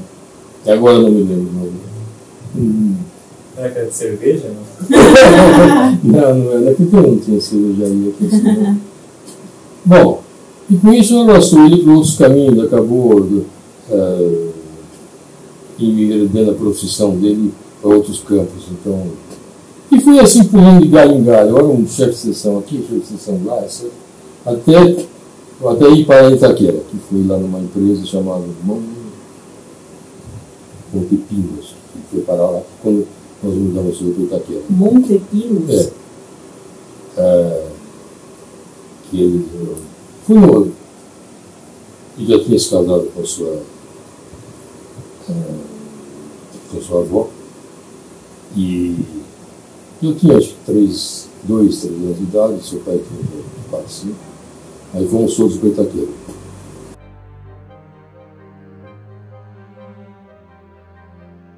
E 0.65 0.71
agora 0.71 0.95
eu 0.95 1.01
não 1.03 1.11
me 1.11 1.23
lembro 1.23 1.49
o 1.49 1.53
nome. 1.53 1.71
Hum. 2.55 2.95
Era 3.57 3.69
que 3.69 3.77
era 3.79 3.87
de 3.87 3.95
cerveja? 3.95 4.49
Não? 4.49 4.63
Não, 6.03 6.35
não 6.35 6.51
era, 6.53 6.75
porque 6.75 6.95
eu 6.95 7.01
não 7.01 7.17
tinha 7.17 7.39
cervejaria 7.39 8.09
aqui 8.09 8.25
assim, 8.25 8.41
não. 8.43 8.77
Bom, 9.85 10.22
e 10.69 10.75
com 10.77 10.93
isso 10.93 11.13
ela 11.15 11.31
arrastou 11.33 11.65
ele 11.65 11.83
para 11.83 11.93
outros 11.93 12.17
caminhos, 12.17 12.63
acabou 12.65 13.19
uh, 13.19 14.49
enveredando 15.79 16.51
a 16.51 16.53
profissão 16.55 17.11
dele 17.17 17.53
para 17.81 17.91
outros 17.95 18.19
campos. 18.21 18.63
Então, 18.71 19.07
e 19.91 19.99
foi 19.99 20.19
assim 20.19 20.43
pulando 20.45 20.81
de 20.81 20.87
galho 20.87 21.13
em 21.15 21.23
galho. 21.23 21.55
Olha 21.55 21.65
um 21.65 21.87
chefe 21.87 22.11
de 22.11 22.17
sessão 22.17 22.57
aqui, 22.59 22.77
chefe 22.77 22.99
de 22.99 23.05
sessão 23.07 23.39
lá, 23.45 23.57
essa- 23.59 23.87
até, 24.45 25.05
até 25.65 25.89
ir 25.89 26.05
para 26.05 26.31
Itaquera, 26.31 26.79
que 26.89 26.97
foi 27.09 27.23
lá 27.27 27.37
numa 27.37 27.59
empresa 27.59 28.05
chamada 28.05 28.43
Mon- 28.63 28.81
Montepinos, 30.93 31.75
que 31.93 31.99
foi 32.11 32.21
parar 32.21 32.49
lá 32.49 32.61
quando 32.81 33.05
nós 33.43 33.53
mudamos 33.53 33.97
para 33.97 34.07
Itaquera. 34.23 34.61
Montepinos? 34.69 35.69
É. 35.69 35.91
É, 37.15 37.63
que 39.09 39.21
ele 39.21 39.45
eh, 40.23 40.27
foi 40.27 40.37
no, 40.37 40.71
ele 42.17 42.27
já 42.27 42.43
tinha 42.43 42.59
se 42.59 42.69
casado 42.69 43.11
com 43.13 43.21
a 43.21 43.25
sua 43.25 43.61
eh, 45.29 45.59
com 46.71 46.77
a 46.77 46.81
sua 46.81 47.01
avó 47.01 47.29
e 48.55 49.23
eu 50.01 50.13
tinha 50.15 50.37
acho 50.37 50.49
que 50.49 50.65
três, 50.65 51.29
dois, 51.43 51.81
três 51.81 51.95
anos 51.95 52.17
de 52.17 52.23
idade, 52.23 52.63
seu 52.63 52.79
pai 52.81 52.99
tinha 52.99 53.43
quatro, 53.69 53.89
cinco, 53.89 54.15
aí 54.93 55.07
fomos 55.07 55.35
todos 55.35 55.57
para. 55.57 55.85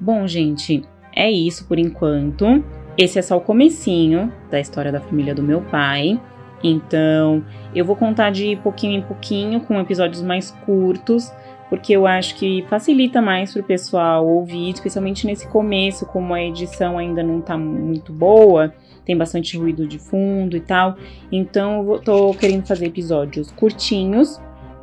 Bom, 0.00 0.26
gente, 0.26 0.84
é 1.12 1.30
isso 1.30 1.66
por 1.66 1.78
enquanto. 1.78 2.62
Esse 2.96 3.18
é 3.18 3.22
só 3.22 3.36
o 3.36 3.40
comecinho 3.40 4.32
da 4.50 4.60
história 4.60 4.92
da 4.92 5.00
família 5.00 5.34
do 5.34 5.42
meu 5.42 5.60
pai. 5.62 6.20
Então, 6.62 7.44
eu 7.74 7.84
vou 7.84 7.94
contar 7.94 8.30
de 8.30 8.56
pouquinho 8.56 8.98
em 8.98 9.02
pouquinho, 9.02 9.60
com 9.60 9.78
episódios 9.78 10.22
mais 10.22 10.50
curtos, 10.64 11.32
porque 11.68 11.92
eu 11.92 12.06
acho 12.06 12.36
que 12.36 12.64
facilita 12.68 13.20
mais 13.20 13.52
pro 13.52 13.62
pessoal 13.62 14.26
ouvir, 14.26 14.70
especialmente 14.70 15.26
nesse 15.26 15.48
começo, 15.48 16.06
como 16.06 16.32
a 16.32 16.42
edição 16.42 16.98
ainda 16.98 17.22
não 17.22 17.40
tá 17.40 17.56
muito 17.58 18.12
boa. 18.12 18.72
tem 19.04 19.16
bastante 19.16 19.56
ruído 19.56 19.86
de 19.86 19.98
fundo 19.98 20.56
e 20.56 20.60
tal. 20.60 20.96
Então 21.30 21.92
eu 21.92 22.00
tô 22.00 22.34
querendo 22.34 22.66
fazer 22.66 22.86
episódios 22.86 23.50
curtinhos 23.52 24.40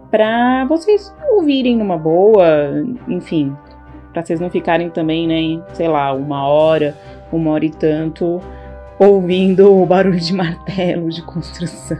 para 0.09 0.65
vocês 0.65 1.13
ouvirem 1.31 1.75
numa 1.75 1.97
boa, 1.97 2.86
enfim, 3.07 3.53
para 4.13 4.23
vocês 4.23 4.39
não 4.39 4.49
ficarem 4.49 4.89
também, 4.89 5.27
né, 5.27 5.62
sei 5.73 5.88
lá, 5.88 6.13
uma 6.13 6.47
hora, 6.47 6.95
uma 7.31 7.51
hora 7.51 7.65
e 7.65 7.71
tanto 7.71 8.39
ouvindo 8.99 9.73
o 9.73 9.86
barulho 9.86 10.19
de 10.19 10.34
martelo 10.34 11.10
de 11.10 11.21
construção. 11.21 11.97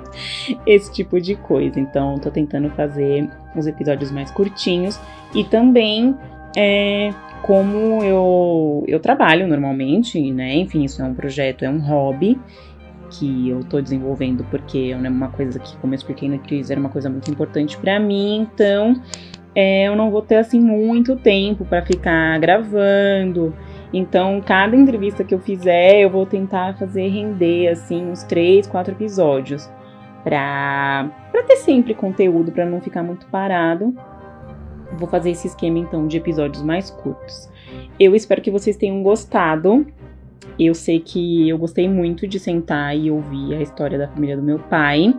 Esse 0.66 0.92
tipo 0.92 1.20
de 1.20 1.34
coisa. 1.34 1.78
Então, 1.78 2.18
tô 2.18 2.30
tentando 2.30 2.70
fazer 2.70 3.28
os 3.54 3.66
episódios 3.66 4.10
mais 4.10 4.30
curtinhos 4.30 4.98
e 5.34 5.44
também 5.44 6.16
é, 6.56 7.10
como 7.42 8.02
eu, 8.02 8.84
eu 8.88 8.98
trabalho 8.98 9.46
normalmente, 9.46 10.32
né? 10.32 10.54
Enfim, 10.54 10.84
isso 10.84 11.02
é 11.02 11.04
um 11.04 11.14
projeto, 11.14 11.64
é 11.64 11.70
um 11.70 11.78
hobby 11.78 12.38
que 13.10 13.48
eu 13.48 13.62
tô 13.64 13.80
desenvolvendo 13.80 14.44
porque 14.50 14.90
é 14.92 14.96
uma 14.96 15.28
coisa 15.28 15.58
que, 15.58 15.76
como 15.76 15.92
eu 15.92 15.96
expliquei 15.96 16.28
no 16.28 16.38
Cris, 16.38 16.70
era 16.70 16.80
uma 16.80 16.88
coisa 16.88 17.08
muito 17.08 17.30
importante 17.30 17.76
para 17.78 18.00
mim, 18.00 18.48
então 18.52 19.00
é, 19.54 19.86
eu 19.86 19.96
não 19.96 20.10
vou 20.10 20.22
ter 20.22 20.36
assim 20.36 20.60
muito 20.60 21.16
tempo 21.16 21.64
para 21.64 21.84
ficar 21.84 22.38
gravando. 22.38 23.54
Então, 23.92 24.42
cada 24.44 24.76
entrevista 24.76 25.24
que 25.24 25.34
eu 25.34 25.38
fizer, 25.38 26.00
eu 26.00 26.10
vou 26.10 26.26
tentar 26.26 26.76
fazer 26.76 27.08
render 27.08 27.68
assim 27.68 28.10
uns 28.10 28.22
três, 28.24 28.66
quatro 28.66 28.92
episódios 28.92 29.70
para 30.24 31.08
ter 31.46 31.56
sempre 31.56 31.94
conteúdo, 31.94 32.50
para 32.50 32.66
não 32.66 32.80
ficar 32.80 33.02
muito 33.02 33.26
parado. 33.28 33.94
Vou 34.98 35.08
fazer 35.08 35.30
esse 35.30 35.46
esquema 35.46 35.78
então 35.78 36.08
de 36.08 36.16
episódios 36.16 36.62
mais 36.62 36.90
curtos. 36.90 37.48
Eu 37.98 38.14
espero 38.14 38.42
que 38.42 38.50
vocês 38.50 38.76
tenham 38.76 39.02
gostado. 39.02 39.86
Eu 40.58 40.74
sei 40.74 40.98
que 40.98 41.48
eu 41.48 41.56
gostei 41.56 41.88
muito 41.88 42.26
de 42.26 42.40
sentar 42.40 42.96
e 42.96 43.10
ouvir 43.10 43.54
a 43.54 43.62
história 43.62 43.96
da 43.96 44.08
família 44.08 44.36
do 44.36 44.42
meu 44.42 44.58
pai. 44.58 45.14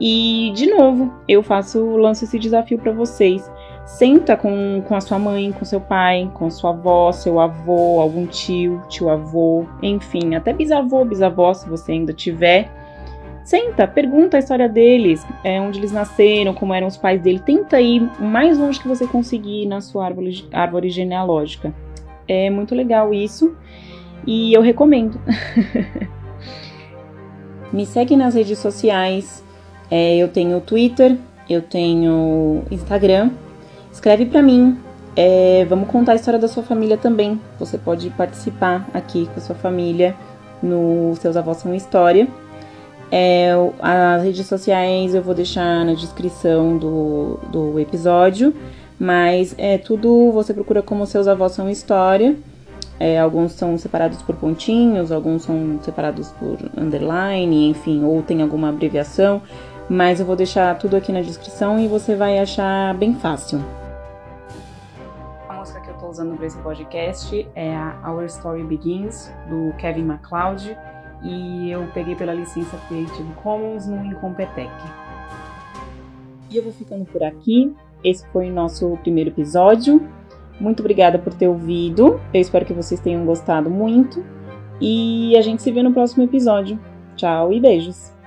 E 0.00 0.52
de 0.56 0.66
novo, 0.66 1.12
eu 1.28 1.42
faço 1.42 1.96
lanço 1.96 2.24
esse 2.24 2.38
desafio 2.38 2.78
para 2.78 2.90
vocês. 2.90 3.48
Senta 3.84 4.36
com, 4.36 4.82
com 4.86 4.94
a 4.94 5.00
sua 5.00 5.18
mãe, 5.18 5.52
com 5.52 5.64
seu 5.64 5.80
pai, 5.80 6.30
com 6.34 6.50
sua 6.50 6.70
avó, 6.70 7.12
seu 7.12 7.40
avô, 7.40 8.00
algum 8.00 8.26
tio, 8.26 8.82
tio 8.88 9.08
avô, 9.08 9.66
enfim, 9.82 10.34
até 10.34 10.52
bisavô, 10.52 11.04
bisavó, 11.04 11.52
se 11.52 11.68
você 11.68 11.92
ainda 11.92 12.12
tiver 12.12 12.70
Senta, 13.44 13.88
pergunta 13.88 14.36
a 14.36 14.40
história 14.40 14.68
deles, 14.68 15.26
é, 15.42 15.60
onde 15.60 15.80
eles 15.80 15.90
nasceram, 15.90 16.54
como 16.54 16.72
eram 16.72 16.86
os 16.86 16.96
pais 16.96 17.20
dele. 17.20 17.40
Tenta 17.40 17.80
ir 17.80 18.08
o 18.20 18.24
mais 18.24 18.56
longe 18.56 18.80
que 18.80 18.86
você 18.86 19.06
conseguir 19.06 19.66
na 19.66 19.80
sua 19.80 20.06
árvore, 20.06 20.46
árvore 20.52 20.90
genealógica. 20.90 21.74
É 22.28 22.48
muito 22.50 22.74
legal 22.74 23.12
isso 23.12 23.56
e 24.24 24.52
eu 24.52 24.62
recomendo. 24.62 25.20
Me 27.72 27.84
segue 27.84 28.16
nas 28.16 28.34
redes 28.34 28.58
sociais. 28.58 29.44
É, 29.90 30.16
eu 30.16 30.28
tenho 30.28 30.60
Twitter, 30.60 31.16
eu 31.50 31.60
tenho 31.60 32.62
Instagram. 32.70 33.30
Escreve 33.92 34.26
para 34.26 34.42
mim. 34.42 34.78
É, 35.14 35.66
vamos 35.68 35.88
contar 35.88 36.12
a 36.12 36.14
história 36.14 36.40
da 36.40 36.48
sua 36.48 36.62
família 36.62 36.96
também. 36.96 37.40
Você 37.58 37.76
pode 37.76 38.08
participar 38.10 38.88
aqui 38.94 39.26
com 39.26 39.38
a 39.38 39.42
sua 39.42 39.54
família 39.54 40.14
no 40.62 41.14
Seus 41.16 41.36
Avós 41.36 41.58
São 41.58 41.74
História. 41.74 42.26
É, 43.14 43.50
as 43.78 44.22
redes 44.22 44.46
sociais 44.46 45.14
eu 45.14 45.20
vou 45.20 45.34
deixar 45.34 45.84
na 45.84 45.92
descrição 45.92 46.78
do, 46.78 47.38
do 47.50 47.78
episódio, 47.78 48.54
mas 48.98 49.54
é 49.58 49.76
tudo 49.76 50.32
você 50.32 50.54
procura 50.54 50.80
como 50.80 51.04
seus 51.04 51.28
avós 51.28 51.52
são 51.52 51.68
história. 51.68 52.34
É, 52.98 53.20
alguns 53.20 53.52
são 53.52 53.76
separados 53.76 54.22
por 54.22 54.36
pontinhos, 54.36 55.12
alguns 55.12 55.42
são 55.42 55.78
separados 55.82 56.30
por 56.38 56.56
underline, 56.74 57.68
enfim, 57.68 58.02
ou 58.02 58.22
tem 58.22 58.40
alguma 58.40 58.70
abreviação. 58.70 59.42
Mas 59.90 60.20
eu 60.20 60.24
vou 60.24 60.36
deixar 60.36 60.78
tudo 60.78 60.96
aqui 60.96 61.12
na 61.12 61.20
descrição 61.20 61.78
e 61.78 61.88
você 61.88 62.14
vai 62.14 62.38
achar 62.38 62.94
bem 62.94 63.14
fácil. 63.14 63.60
Usando 66.12 66.36
para 66.36 66.46
esse 66.46 66.58
podcast 66.58 67.48
é 67.54 67.74
a 67.74 68.12
Our 68.12 68.26
Story 68.26 68.62
Begins, 68.62 69.32
do 69.48 69.74
Kevin 69.78 70.04
MacLeod 70.04 70.76
e 71.24 71.70
eu 71.70 71.86
peguei 71.94 72.14
pela 72.14 72.34
licença 72.34 72.76
Creative 72.88 73.32
Commons 73.42 73.86
no 73.86 74.04
Incompetech. 74.04 74.70
E 76.50 76.56
eu 76.56 76.62
vou 76.62 76.72
ficando 76.72 77.06
por 77.06 77.22
aqui. 77.22 77.74
Esse 78.04 78.26
foi 78.28 78.50
o 78.50 78.52
nosso 78.52 78.96
primeiro 78.98 79.30
episódio. 79.30 80.06
Muito 80.60 80.80
obrigada 80.80 81.18
por 81.18 81.32
ter 81.32 81.48
ouvido. 81.48 82.20
Eu 82.34 82.40
espero 82.40 82.66
que 82.66 82.74
vocês 82.74 83.00
tenham 83.00 83.24
gostado 83.24 83.70
muito. 83.70 84.22
E 84.80 85.34
a 85.36 85.40
gente 85.40 85.62
se 85.62 85.72
vê 85.72 85.82
no 85.82 85.92
próximo 85.92 86.24
episódio. 86.24 86.78
Tchau 87.16 87.52
e 87.52 87.60
beijos! 87.60 88.21